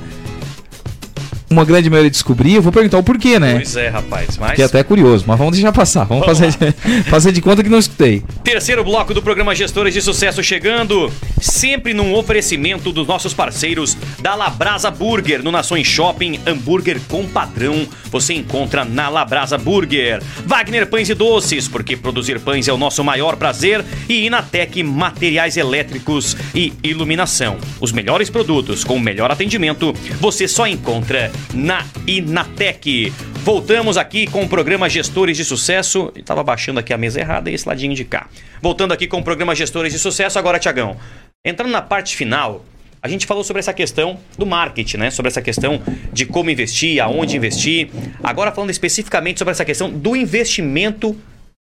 [1.51, 3.53] uma grande maioria descobrir, eu vou perguntar o porquê, né?
[3.55, 4.37] Pois é, rapaz.
[4.37, 6.05] Mas Que até é curioso, mas vamos deixar passar.
[6.05, 6.73] Vamos, Vamos fazer,
[7.09, 8.23] fazer de conta que não escutei.
[8.43, 14.35] Terceiro bloco do programa Gestores de Sucesso chegando, sempre num oferecimento dos nossos parceiros da
[14.35, 20.21] Labrasa Burger, no Nações Shopping, hambúrguer com padrão, você encontra na Labrasa Burger.
[20.45, 25.57] Wagner Pães e Doces, porque produzir pães é o nosso maior prazer, e Inatec Materiais
[25.57, 27.57] Elétricos e Iluminação.
[27.79, 33.11] Os melhores produtos com o melhor atendimento, você só encontra na Inatec.
[33.43, 36.11] Voltamos aqui com o programa Gestores de Sucesso.
[36.15, 38.27] Eu tava baixando aqui a mesa errada e esse ladinho de cá.
[38.61, 40.97] Voltando aqui com o programa Gestores de Sucesso, agora, Tiagão.
[41.43, 42.63] Entrando na parte final,
[43.01, 45.09] a gente falou sobre essa questão do marketing, né?
[45.09, 45.81] Sobre essa questão
[46.13, 47.89] de como investir, aonde investir.
[48.23, 51.17] Agora falando especificamente sobre essa questão do investimento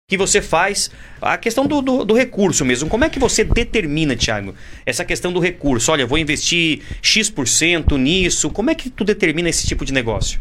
[0.08, 2.88] que você faz, a questão do, do, do recurso mesmo.
[2.88, 4.54] Como é que você determina, Thiago,
[4.86, 5.92] essa questão do recurso?
[5.92, 8.52] Olha, vou investir X% nisso.
[8.52, 10.40] Como é que tu determina esse tipo de negócio?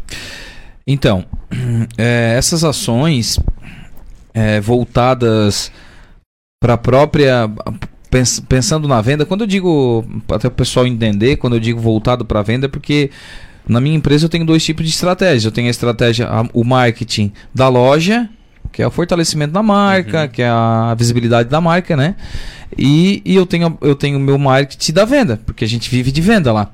[0.85, 1.25] Então,
[1.97, 3.39] é, essas ações
[4.35, 5.71] é, voltadas
[6.61, 7.49] para a própria.
[8.11, 12.23] pens- Pensando na venda, quando eu digo, até o pessoal entender, quando eu digo voltado
[12.23, 13.09] para a venda, é porque
[13.67, 15.43] na minha empresa eu tenho dois tipos de estratégias.
[15.43, 18.29] Eu tenho a estratégia, o marketing da loja,
[18.75, 22.13] que é o fortalecimento da marca, que é a visibilidade da marca, né?
[22.77, 26.11] E, e eu tenho eu tenho o meu marketing da venda, porque a gente vive
[26.11, 26.69] de venda lá.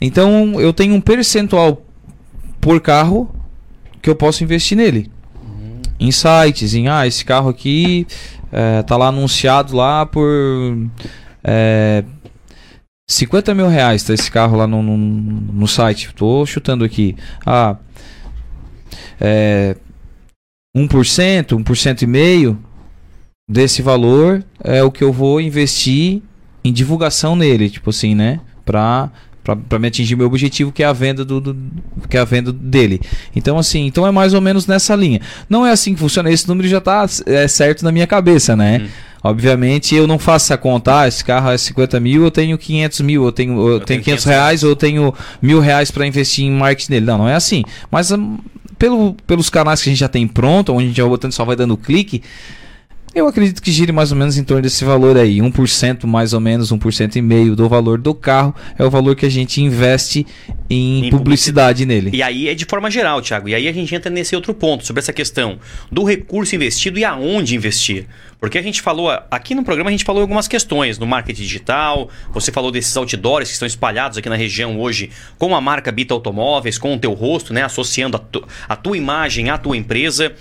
[0.00, 1.86] Então eu tenho um percentual
[2.60, 3.32] por carro
[4.02, 5.08] que eu posso investir nele.
[6.00, 8.08] Em sites, em ah, esse carro aqui
[8.50, 10.26] é, tá lá anunciado lá por
[11.44, 12.02] é,
[13.06, 16.12] 50 mil reais, tá esse carro lá no, no, no site.
[16.12, 17.14] Tô chutando aqui.
[17.46, 17.76] Ah,
[19.20, 19.76] é,
[20.76, 22.58] 1%, 1% e meio
[23.48, 26.22] desse valor é o que eu vou investir
[26.64, 28.40] em divulgação nele, tipo assim, né?
[28.64, 29.10] Pra,
[29.42, 31.56] pra me atingir meu objetivo, que é a venda do, do-
[32.08, 33.00] que é a venda dele.
[33.34, 35.20] Então, assim, então é mais ou menos nessa linha.
[35.48, 38.88] Não é assim que funciona, esse número já tá é, certo na minha cabeça, né?
[39.22, 43.00] Obviamente eu não faço essa conta, ah, esse carro é 50 mil, eu tenho 500
[43.00, 45.12] mil, eu tenho, eu tenho 500 reais, ou eu tenho
[45.42, 47.06] mil reais para investir em marketing dele.
[47.06, 47.62] Não, não é assim.
[47.90, 48.38] Mas hum,
[48.80, 51.44] pelo, pelos canais que a gente já tem pronto, onde a gente já botando só
[51.44, 52.22] vai dando clique,
[53.14, 55.38] eu acredito que gire mais ou menos em torno desse valor aí.
[55.38, 59.26] 1% mais ou menos, 1% e meio do valor do carro é o valor que
[59.26, 60.26] a gente investe
[60.68, 62.10] em, Em publicidade nele.
[62.12, 63.48] E aí é de forma geral, Thiago.
[63.48, 65.58] E aí a gente entra nesse outro ponto, sobre essa questão
[65.90, 68.06] do recurso investido e aonde investir.
[68.38, 72.08] Porque a gente falou, aqui no programa a gente falou algumas questões no marketing digital,
[72.32, 76.14] você falou desses outdoors que estão espalhados aqui na região hoje com a marca Bita
[76.14, 80.32] Automóveis, com o teu rosto, né, associando a, tu- a tua imagem à tua empresa.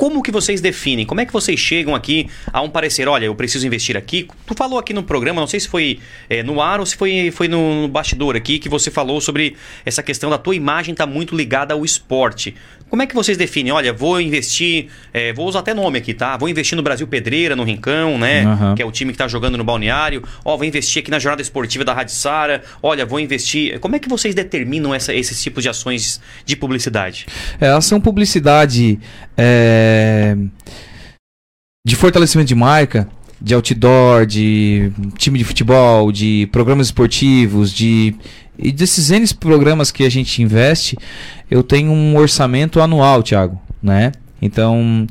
[0.00, 1.04] Como que vocês definem?
[1.04, 3.08] Como é que vocês chegam aqui a um parecer?
[3.08, 4.28] Olha, eu preciso investir aqui.
[4.46, 5.98] Tu falou aqui no programa, não sei se foi
[6.30, 9.56] é, no ar ou se foi, foi no, no bastidor aqui, que você falou sobre
[9.84, 12.54] essa questão da tua imagem estar muito ligada ao esporte.
[12.88, 13.72] Como é que vocês definem?
[13.72, 16.36] Olha, vou investir, é, vou usar até nome aqui, tá?
[16.36, 18.44] Vou investir no Brasil Pedreira, no Rincão, né?
[18.44, 18.74] Aham.
[18.74, 20.22] Que é o time que tá jogando no balneário.
[20.44, 22.62] Ó, vou investir aqui na jornada esportiva da Rádio Sara.
[22.82, 23.78] Olha, vou investir.
[23.80, 27.26] Como é que vocês determinam essa, esses tipos de ações de publicidade?
[27.60, 28.98] É, elas são publicidade
[29.36, 30.36] é,
[31.86, 33.08] de fortalecimento de marca,
[33.40, 38.14] de outdoor, de time de futebol, de programas esportivos, de
[38.58, 40.98] e desses N programas que a gente investe,
[41.48, 44.10] eu tenho um orçamento anual, Thiago, né?
[44.42, 45.06] Então,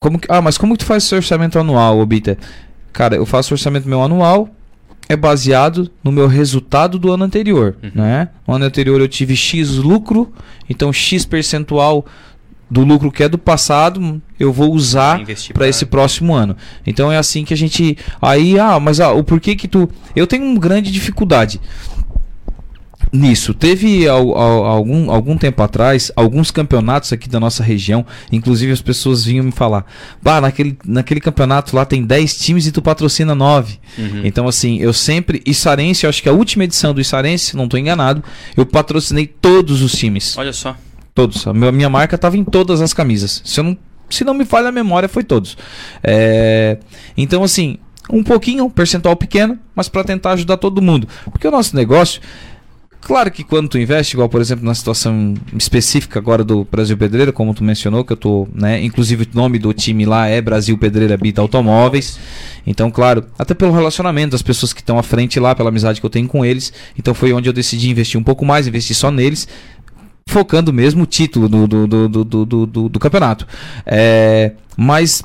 [0.00, 2.38] como que, ah, mas como que tu faz esse orçamento anual, Obita?
[2.92, 4.48] Cara, eu faço orçamento meu anual,
[5.08, 8.28] é baseado no meu resultado do ano anterior, né?
[8.46, 10.32] No ano anterior eu tive X lucro,
[10.68, 12.06] então X percentual
[12.70, 15.18] do lucro que é do passado eu vou usar
[15.54, 16.56] para esse próximo ano.
[16.86, 20.26] Então é assim que a gente aí ah, mas ah, o porquê que tu eu
[20.26, 21.60] tenho uma grande dificuldade
[23.12, 23.54] nisso.
[23.54, 28.82] Teve al- al- algum, algum tempo atrás alguns campeonatos aqui da nossa região, inclusive as
[28.82, 29.86] pessoas vinham me falar:
[30.20, 33.78] "Bah, naquele, naquele campeonato lá tem 10 times e tu patrocina 9".
[34.24, 37.64] Então assim, eu sempre Issarense, eu acho que a última edição do Issarense, se não
[37.64, 38.22] estou enganado,
[38.56, 40.36] eu patrocinei todos os times.
[40.36, 40.76] Olha só.
[41.16, 41.46] Todos.
[41.46, 43.40] A minha, marca estava em todas as camisas.
[43.42, 43.74] Se, não,
[44.10, 45.56] se não me falha a memória, foi todos.
[46.04, 46.76] É,
[47.16, 47.78] então, assim,
[48.10, 51.08] um pouquinho, um percentual pequeno, mas para tentar ajudar todo mundo.
[51.24, 52.20] Porque o nosso negócio.
[53.00, 57.30] Claro que quando tu investe, igual por exemplo na situação específica agora do Brasil Pedreira,
[57.30, 60.76] como tu mencionou, que eu tô, né, inclusive o nome do time lá é Brasil
[60.76, 62.18] Pedreira Bita Automóveis.
[62.66, 66.06] Então, claro, até pelo relacionamento das pessoas que estão à frente lá, pela amizade que
[66.06, 69.08] eu tenho com eles, então foi onde eu decidi investir um pouco mais, investir só
[69.08, 69.46] neles,
[70.28, 73.46] focando mesmo o título do, do, do, do, do, do- campeonato.
[73.84, 75.22] É, mas,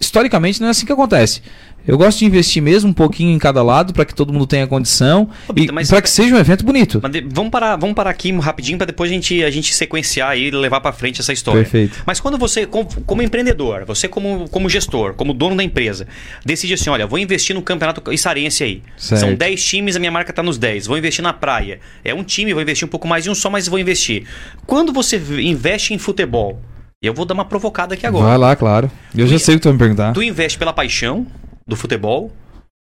[0.00, 1.42] historicamente, não é assim que acontece.
[1.86, 4.66] Eu gosto de investir mesmo um pouquinho em cada lado para que todo mundo tenha
[4.66, 7.00] condição Ô, e Bita, mas- para que seja um evento bonito.
[7.10, 10.50] De- vamos, parar, vamos parar aqui rapidinho para depois a gente, a gente sequenciar e
[10.50, 11.62] levar para frente essa história.
[11.62, 12.02] Perfeito.
[12.06, 16.06] Mas quando você, como, como empreendedor, você como, como gestor, como dono da empresa,
[16.44, 18.82] decide assim, olha, vou investir no campeonato issarense aí.
[18.96, 19.20] Certo.
[19.20, 20.86] São 10 times, a minha marca tá nos 10.
[20.86, 21.80] Vou investir na praia.
[22.04, 24.24] É um time, vou investir um pouco mais de um só, mas vou investir.
[24.66, 26.60] Quando você investe em futebol,
[27.02, 28.26] eu vou dar uma provocada aqui agora.
[28.26, 28.90] Vai lá, claro.
[29.16, 30.12] Eu já Tu- sei o que tu vai me perguntar.
[30.12, 31.26] Tu investe pela paixão
[31.66, 32.32] do futebol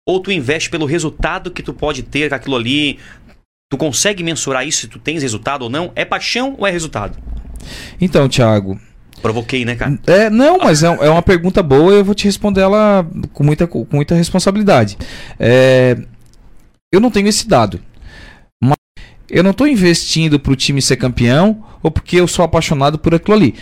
[0.06, 2.98] ou tu investe pelo resultado que tu pode ter com aquilo ali?
[3.68, 5.90] Tu consegue mensurar isso se tu tens resultado ou não?
[5.96, 7.18] É paixão ou é resultado?
[8.00, 8.80] Então, Thiago.
[9.20, 9.98] Provoquei, né, cara?
[10.06, 13.42] É, não, mas é, é uma pergunta boa e eu vou te responder ela com
[13.42, 14.96] muita, com muita responsabilidade.
[15.40, 15.96] É,
[16.92, 17.80] eu não tenho esse dado.
[18.62, 18.76] Mas
[19.28, 23.14] eu não estou investindo para o time ser campeão ou porque eu sou apaixonado por
[23.14, 23.54] aquilo ali.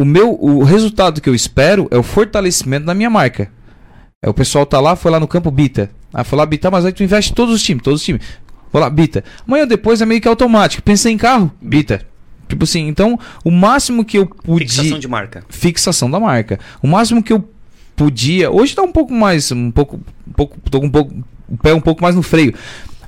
[0.00, 3.50] O meu o resultado que eu espero é o fortalecimento da minha marca.
[4.22, 5.90] É o pessoal tá lá, foi lá no campo Bita.
[6.12, 8.22] Ah, foi lá Bita, mas aí tu investe todos os times, todos os times.
[8.72, 9.22] Vou lá, Bita.
[9.46, 10.82] Amanhã depois é meio que automático.
[10.82, 12.06] Pensei em carro, Bita.
[12.48, 15.44] Tipo assim, então o máximo que eu podia Fixação de marca.
[15.48, 16.58] fixação da marca.
[16.82, 17.46] O máximo que eu
[17.94, 21.14] podia, hoje tá um pouco mais, um pouco, um pouco, tô com um pouco,
[21.48, 22.54] o pé um pouco mais no freio.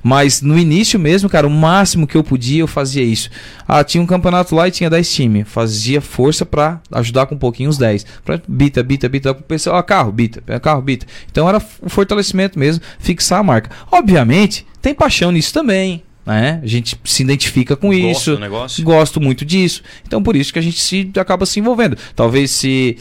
[0.03, 3.29] Mas no início mesmo, cara, o máximo que eu podia, eu fazia isso.
[3.67, 5.47] Ah, tinha um campeonato lá e tinha 10 times.
[5.47, 8.05] Fazia força pra ajudar com um pouquinho os 10.
[8.23, 9.33] Pra bita, bita, bita.
[9.33, 11.05] Pensei, ó, carro, bita, é, carro, bita.
[11.31, 13.71] Então era o fortalecimento mesmo, fixar a marca.
[13.91, 16.03] Obviamente, tem paixão nisso também.
[16.25, 16.59] Né?
[16.61, 18.31] A gente se identifica com Gosta isso.
[18.31, 18.83] do negócio.
[18.83, 19.81] Gosto muito disso.
[20.05, 21.97] Então por isso que a gente se acaba se envolvendo.
[22.15, 22.97] Talvez se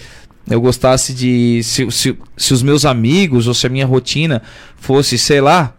[0.50, 1.62] eu gostasse de.
[1.62, 4.42] Se, se, se os meus amigos ou se a minha rotina
[4.76, 5.74] fosse, sei lá.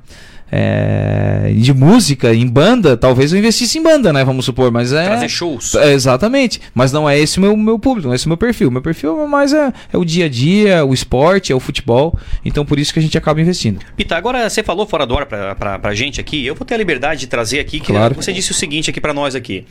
[0.51, 4.23] É, de música, em banda, talvez eu investisse em banda, né?
[4.23, 5.05] Vamos supor, mas é.
[5.05, 5.75] Trazer shows.
[5.75, 6.59] É, exatamente.
[6.73, 8.71] Mas não é esse o meu, meu público, não é esse o meu perfil.
[8.71, 12.17] Meu perfil mais é, é o dia a dia, o esporte, é o futebol.
[12.43, 13.79] Então por isso que a gente acaba investindo.
[13.95, 16.75] Pita, agora você falou fora do ar pra, pra, pra gente aqui, eu vou ter
[16.75, 18.15] a liberdade de trazer aqui, que Claro.
[18.15, 19.65] você disse o seguinte aqui pra nós aqui.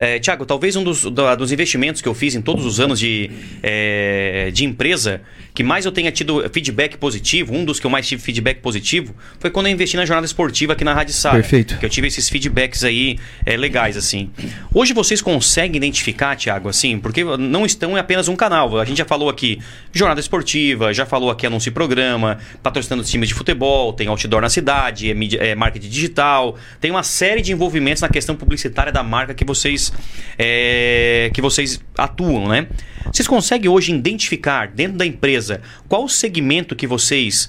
[0.00, 2.98] É, Tiago, talvez um dos, da- dos investimentos que eu fiz em todos os anos
[2.98, 3.30] de,
[3.62, 5.20] é, de empresa,
[5.54, 9.14] que mais eu tenha tido feedback positivo, um dos que eu mais tive feedback positivo,
[9.38, 11.36] foi quando eu investi na jornada esportiva aqui na Rádio Sara.
[11.36, 11.78] Perfeito.
[11.78, 13.16] Que eu tive esses feedbacks aí
[13.46, 14.30] é, legais, assim.
[14.74, 18.80] Hoje vocês conseguem identificar, Tiago, assim, porque não estão em apenas um canal.
[18.80, 19.60] A gente já falou aqui
[19.92, 24.48] jornada esportiva, já falou aqui anúncio e programa, patrocinando times de futebol, tem outdoor na
[24.48, 29.04] cidade, é, mídia- é marketing digital, tem uma série de envolvimentos na questão publicitária da
[29.04, 29.91] marca que vocês
[30.38, 32.66] é, que vocês atuam, né?
[33.12, 37.48] Vocês conseguem hoje identificar dentro da empresa qual o segmento que vocês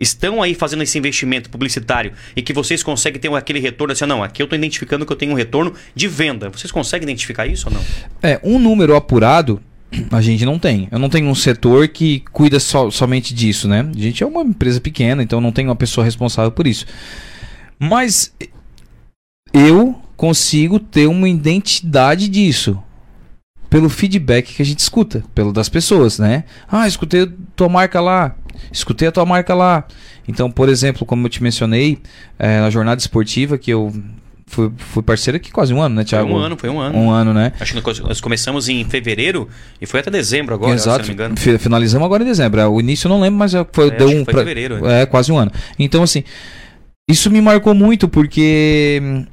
[0.00, 4.22] estão aí fazendo esse investimento publicitário e que vocês conseguem ter aquele retorno assim, não,
[4.22, 6.48] aqui eu estou identificando que eu tenho um retorno de venda.
[6.50, 7.84] Vocês conseguem identificar isso ou não?
[8.22, 9.60] É, um número apurado
[10.10, 10.86] a gente não tem.
[10.92, 13.90] Eu não tenho um setor que cuida só- somente disso, né?
[13.96, 16.84] A gente é uma empresa pequena, então não tem uma pessoa responsável por isso.
[17.78, 18.32] Mas
[19.52, 22.78] eu consigo ter uma identidade disso
[23.70, 26.44] pelo feedback que a gente escuta, pelo das pessoas, né?
[26.70, 28.34] Ah, escutei a tua marca lá,
[28.72, 29.84] escutei a tua marca lá.
[30.26, 31.98] Então, por exemplo, como eu te mencionei,
[32.38, 33.92] é, na jornada esportiva que eu
[34.46, 36.32] fui, fui parceiro aqui quase um ano, né, Foi Thiago?
[36.32, 36.98] um ano, foi um ano.
[36.98, 37.52] Um ano, né?
[37.60, 39.48] Acho que nós- começamos em fevereiro
[39.80, 41.36] e foi até dezembro agora, se eu não me engano.
[41.36, 42.58] Fi- Finalizamos agora em dezembro.
[42.60, 44.24] É, O início eu não lembro, mas é, foi, É, deu um.
[44.24, 45.52] foi pra- fevereiro, É, quase um ano.
[45.78, 46.24] Então, assim,
[47.08, 49.26] isso me marcou muito porque hum,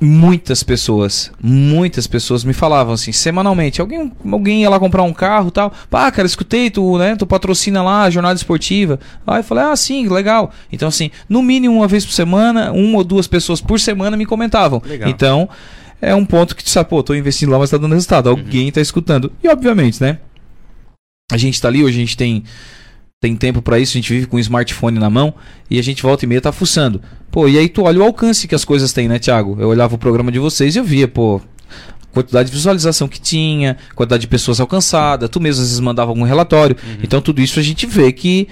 [0.00, 5.48] muitas pessoas, muitas pessoas me falavam assim, semanalmente, alguém, alguém ia lá comprar um carro
[5.48, 5.72] e tal.
[5.90, 7.16] Pá, cara, escutei, tu, né?
[7.16, 9.00] Tu patrocina lá a jornada esportiva.
[9.26, 10.52] Aí eu falei, ah, sim, legal.
[10.72, 14.24] Então, assim, no mínimo uma vez por semana, uma ou duas pessoas por semana me
[14.24, 14.80] comentavam.
[14.86, 15.08] Legal.
[15.08, 15.48] Então,
[16.00, 18.28] é um ponto que tu sabe, pô, tô investindo lá, mas tá dando resultado.
[18.28, 19.32] Alguém tá escutando.
[19.42, 20.18] E obviamente, né?
[21.30, 22.44] A gente tá ali, hoje a gente tem
[23.20, 25.34] tem tempo pra isso, a gente vive com um smartphone na mão
[25.68, 27.02] e a gente volta e meia tá fuçando.
[27.30, 29.56] Pô, e aí tu olha o alcance que as coisas têm, né, Thiago?
[29.60, 31.40] Eu olhava o programa de vocês e eu via, pô,
[32.12, 36.22] quantidade de visualização que tinha, quantidade de pessoas alcançadas, tu mesmo às vezes mandava algum
[36.22, 36.76] relatório.
[37.02, 38.46] Então tudo isso a gente vê que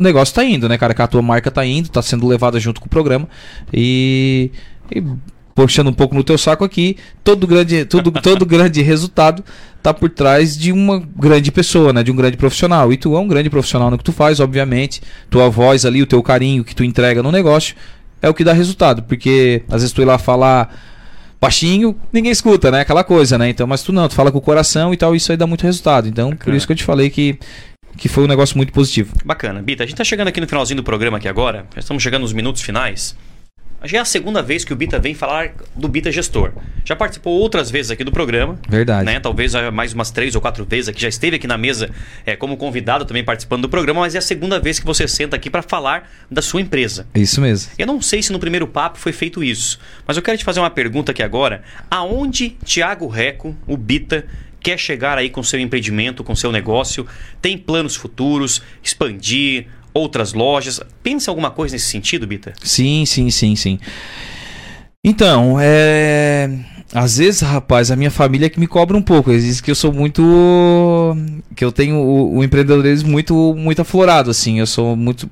[0.00, 0.94] o negócio tá indo, né, cara?
[0.94, 3.28] Que a tua marca tá indo, tá sendo levada junto com o programa
[3.72, 4.50] e,
[4.90, 5.02] e
[5.54, 9.44] puxando um pouco no teu saco aqui, todo grande, todo, todo grande resultado
[9.82, 12.02] tá por trás de uma grande pessoa, né?
[12.02, 12.92] De um grande profissional.
[12.92, 15.02] E tu é um grande profissional no que tu faz, obviamente.
[15.28, 17.74] Tua voz ali, o teu carinho que tu entrega no negócio
[18.20, 19.02] é o que dá resultado.
[19.02, 20.72] Porque às vezes tu ir lá falar
[21.40, 22.80] baixinho, ninguém escuta, né?
[22.82, 23.48] Aquela coisa, né?
[23.48, 25.62] Então, mas tu não, tu fala com o coração e tal, isso aí dá muito
[25.62, 26.06] resultado.
[26.06, 26.56] Então, por Bacana.
[26.56, 27.36] isso que eu te falei que,
[27.96, 29.12] que foi um negócio muito positivo.
[29.24, 29.60] Bacana.
[29.60, 31.66] Bita, a gente tá chegando aqui no finalzinho do programa aqui agora.
[31.74, 33.16] Já estamos chegando nos minutos finais.
[33.84, 36.52] Já é a segunda vez que o Bita vem falar do Bita Gestor.
[36.84, 38.58] Já participou outras vezes aqui do programa.
[38.68, 39.06] Verdade.
[39.06, 39.20] Né?
[39.20, 41.00] Talvez mais umas três ou quatro vezes aqui.
[41.00, 41.90] Já esteve aqui na mesa
[42.24, 45.36] é, como convidado também participando do programa, mas é a segunda vez que você senta
[45.36, 47.06] aqui para falar da sua empresa.
[47.14, 47.72] Isso mesmo.
[47.78, 50.60] Eu não sei se no primeiro papo foi feito isso, mas eu quero te fazer
[50.60, 51.62] uma pergunta aqui agora.
[51.90, 54.24] Aonde Thiago Reco, o Bita,
[54.60, 57.06] quer chegar aí com seu empreendimento, com seu negócio?
[57.40, 60.80] Tem planos futuros, expandir, outras lojas?
[61.02, 62.52] Pensa alguma coisa nesse sentido, Bita?
[62.62, 63.78] Sim, sim, sim, sim.
[65.04, 66.50] Então, é.
[66.94, 69.30] Às vezes, rapaz, a minha família é que me cobra um pouco.
[69.30, 70.22] Eles dizem que eu sou muito.
[71.56, 74.58] que eu tenho o, o empreendedorismo muito, muito aflorado, assim.
[74.58, 75.28] Eu sou muito.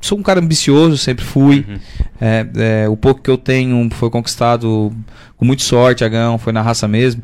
[0.00, 1.64] Sou um cara ambicioso, sempre fui.
[1.68, 1.78] Uhum.
[2.20, 2.46] É,
[2.84, 4.92] é, o pouco que eu tenho foi conquistado
[5.36, 7.22] com muita sorte, Agão, foi na raça mesmo.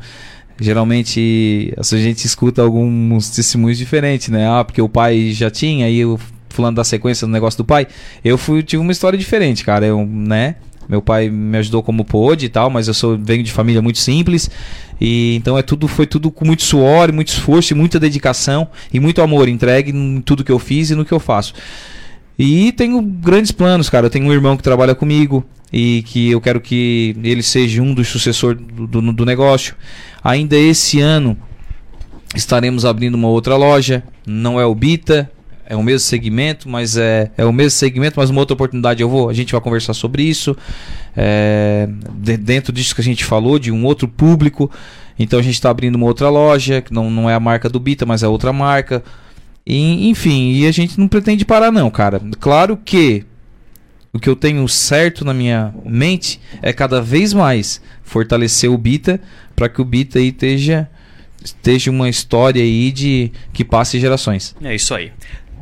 [0.59, 4.47] Geralmente a gente escuta alguns testemunhos diferentes, né?
[4.49, 6.17] Ah, porque o pai já tinha, aí o
[6.55, 7.87] fulano da sequência do negócio do pai.
[8.23, 9.85] Eu fui, tive uma história diferente, cara.
[9.85, 10.55] Eu, né?
[10.87, 13.99] Meu pai me ajudou como pôde e tal, mas eu sou venho de família muito
[13.99, 14.49] simples.
[15.01, 19.21] E então é tudo foi tudo com muito suor, muito esforço, muita dedicação e muito
[19.21, 21.53] amor entregue em tudo que eu fiz e no que eu faço.
[22.37, 24.07] E tenho grandes planos, cara.
[24.07, 27.93] Eu tenho um irmão que trabalha comigo e que eu quero que ele seja um
[27.93, 29.75] dos sucessores do, do, do negócio.
[30.23, 31.37] Ainda esse ano
[32.35, 34.03] estaremos abrindo uma outra loja.
[34.25, 35.31] Não é o Bita,
[35.67, 39.09] é o mesmo segmento, mas é, é o mesmo segmento, mas uma outra oportunidade eu
[39.09, 39.29] vou.
[39.29, 40.55] A gente vai conversar sobre isso.
[41.15, 41.87] É,
[42.17, 44.69] de- dentro disso que a gente falou, de um outro público.
[45.17, 47.79] Então a gente está abrindo uma outra loja, que não, não é a marca do
[47.79, 49.03] Bita, mas é outra marca.
[49.65, 52.21] E, enfim, e a gente não pretende parar não, cara.
[52.39, 53.23] Claro que
[54.13, 59.19] o que eu tenho certo na minha mente é cada vez mais fortalecer o Bita
[59.55, 60.87] para que o Bita aí esteja
[61.43, 64.55] esteja uma história aí de que passe gerações.
[64.63, 65.11] É isso aí.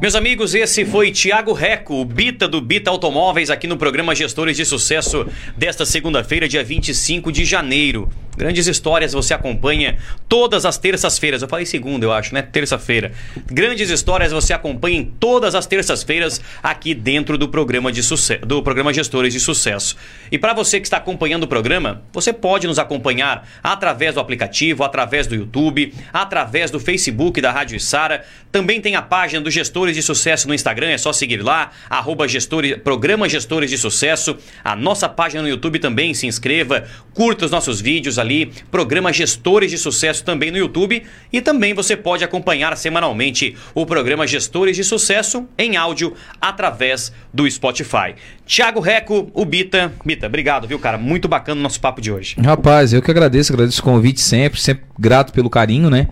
[0.01, 4.57] Meus amigos, esse foi Tiago Reco, o Bita do Bita Automóveis, aqui no programa Gestores
[4.57, 5.25] de Sucesso
[5.55, 8.09] desta segunda-feira, dia 25 de janeiro.
[8.35, 11.41] Grandes histórias você acompanha todas as terças-feiras.
[11.41, 12.41] Eu falei segunda, eu acho, né?
[12.41, 13.11] Terça-feira.
[13.45, 18.63] Grandes histórias você acompanha em todas as terças-feiras aqui dentro do programa de sucesso, do
[18.63, 19.95] programa Gestores de Sucesso.
[20.31, 24.83] E para você que está acompanhando o programa, você pode nos acompanhar através do aplicativo,
[24.83, 28.25] através do YouTube, através do Facebook da Rádio Sara.
[28.51, 29.51] Também tem a página do
[29.83, 34.37] Gestores de Sucesso no Instagram, é só seguir lá, arroba gestores, programa Gestores de Sucesso.
[34.63, 39.71] A nossa página no YouTube também, se inscreva, curta os nossos vídeos ali, programa Gestores
[39.71, 41.03] de Sucesso também no YouTube
[41.33, 47.49] e também você pode acompanhar semanalmente o programa Gestores de Sucesso em áudio através do
[47.49, 48.15] Spotify.
[48.45, 49.91] Tiago Reco, o Bita.
[50.05, 50.97] Bita, obrigado, viu, cara?
[50.97, 52.35] Muito bacana o nosso papo de hoje.
[52.39, 56.07] Rapaz, eu que agradeço, agradeço o convite sempre, sempre grato pelo carinho, né?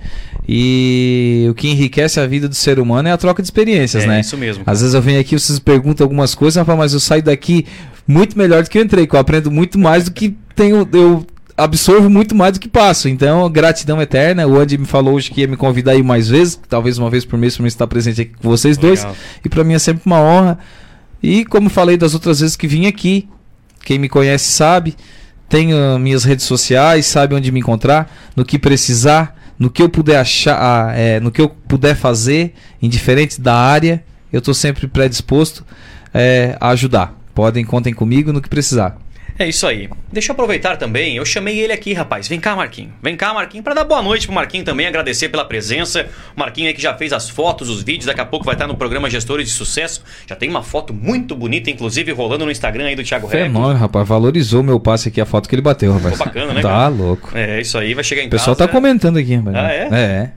[0.48, 4.08] E o que enriquece a vida do ser humano é a troca de experiências, É,
[4.08, 4.20] né?
[4.20, 4.64] isso mesmo.
[4.66, 7.66] Às vezes eu venho aqui, vocês perguntam algumas coisas, mas eu saio daqui
[8.08, 10.88] muito melhor do que eu entrei, que eu aprendo muito mais do que tenho.
[10.92, 13.08] Eu absorvo muito mais do que passo.
[13.08, 14.48] Então, gratidão eterna.
[14.48, 17.24] O Andy me falou hoje que ia me convidar aí mais vezes, talvez uma vez
[17.24, 19.00] por mês, para mim estar presente aqui com vocês dois.
[19.02, 19.16] Legal.
[19.46, 20.60] E para mim é sempre uma honra.
[21.22, 23.30] E como falei das outras vezes que vim aqui,
[23.86, 24.96] quem me conhece sabe,
[25.48, 30.18] tenho minhas redes sociais, sabe onde me encontrar, no que precisar, no que eu puder
[30.18, 34.04] achar, ah, é, no que eu puder fazer, indiferente da área,
[34.34, 35.64] eu estou sempre predisposto
[36.12, 37.16] é, a ajudar.
[37.36, 38.98] Podem, contem comigo no que precisar.
[39.42, 39.90] É isso aí.
[40.12, 42.28] Deixa eu aproveitar também, eu chamei ele aqui, rapaz.
[42.28, 42.94] Vem cá, Marquinho.
[43.02, 46.08] Vem cá, Marquinho, para dar boa noite pro Marquinho também, agradecer pela presença.
[46.36, 48.68] O Marquinho aí que já fez as fotos, os vídeos, daqui a pouco vai estar
[48.68, 50.04] no programa Gestores de Sucesso.
[50.28, 53.44] Já tem uma foto muito bonita, inclusive, rolando no Instagram aí do Thiago Reco.
[53.46, 54.08] Fenômeno, rapaz.
[54.08, 56.12] Valorizou meu passe aqui, a foto que ele bateu, rapaz.
[56.14, 56.88] Ficou bacana, né, Tá cara?
[56.90, 57.30] louco.
[57.34, 58.68] É, isso aí, vai chegar em O pessoal casa.
[58.68, 59.56] tá comentando aqui, rapaz.
[59.56, 59.88] Ah, é?
[59.92, 60.32] É.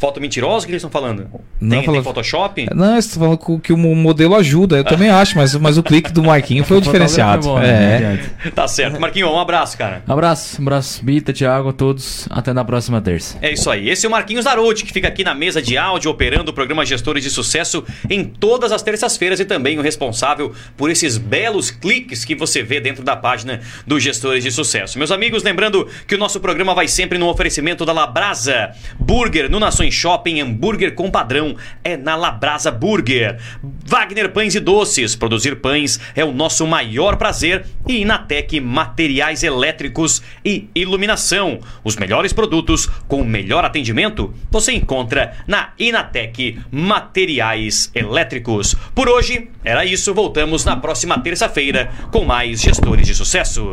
[0.00, 1.26] Foto mentirosa, o que eles estão falando?
[1.60, 2.66] Não, tem, tem falando- Photoshop?
[2.74, 4.78] Não, eles estão falando que- o modelo ajuda.
[4.78, 7.40] Eu também acho, mas, mas o clique do Marquinho foi o diferenciado.
[7.40, 7.50] É.
[7.50, 8.30] bom, né?
[8.54, 8.98] Tá certo.
[8.98, 10.02] Marquinho, um abraço, cara.
[10.08, 12.26] Abraço, abraço, Bita, Thiago, a todos.
[12.30, 13.36] Até na próxima terça.
[13.42, 13.90] É isso aí.
[13.90, 16.84] Esse é o Marquinhos Darouti, que fica aqui na mesa de áudio, operando o programa
[16.86, 22.24] Gestores de Sucesso em todas as terças-feiras e também o responsável por esses belos cliques
[22.24, 24.96] que você vê dentro da página do Gestores de Sucesso.
[24.98, 28.70] Meus amigos, lembrando que o nosso programa vai sempre no oferecimento da Labrasa.
[28.98, 33.38] Burger no Nações Shopping, hambúrguer com padrão é na Labrasa Burger.
[33.84, 35.16] Wagner Pães e Doces.
[35.16, 37.66] Produzir pães é o nosso maior prazer.
[37.88, 41.60] E Inatec Materiais Elétricos e Iluminação.
[41.82, 48.74] Os melhores produtos com o melhor atendimento você encontra na Inatec Materiais Elétricos.
[48.94, 50.14] Por hoje era isso.
[50.14, 53.70] Voltamos na próxima terça-feira com mais Gestores de Sucesso.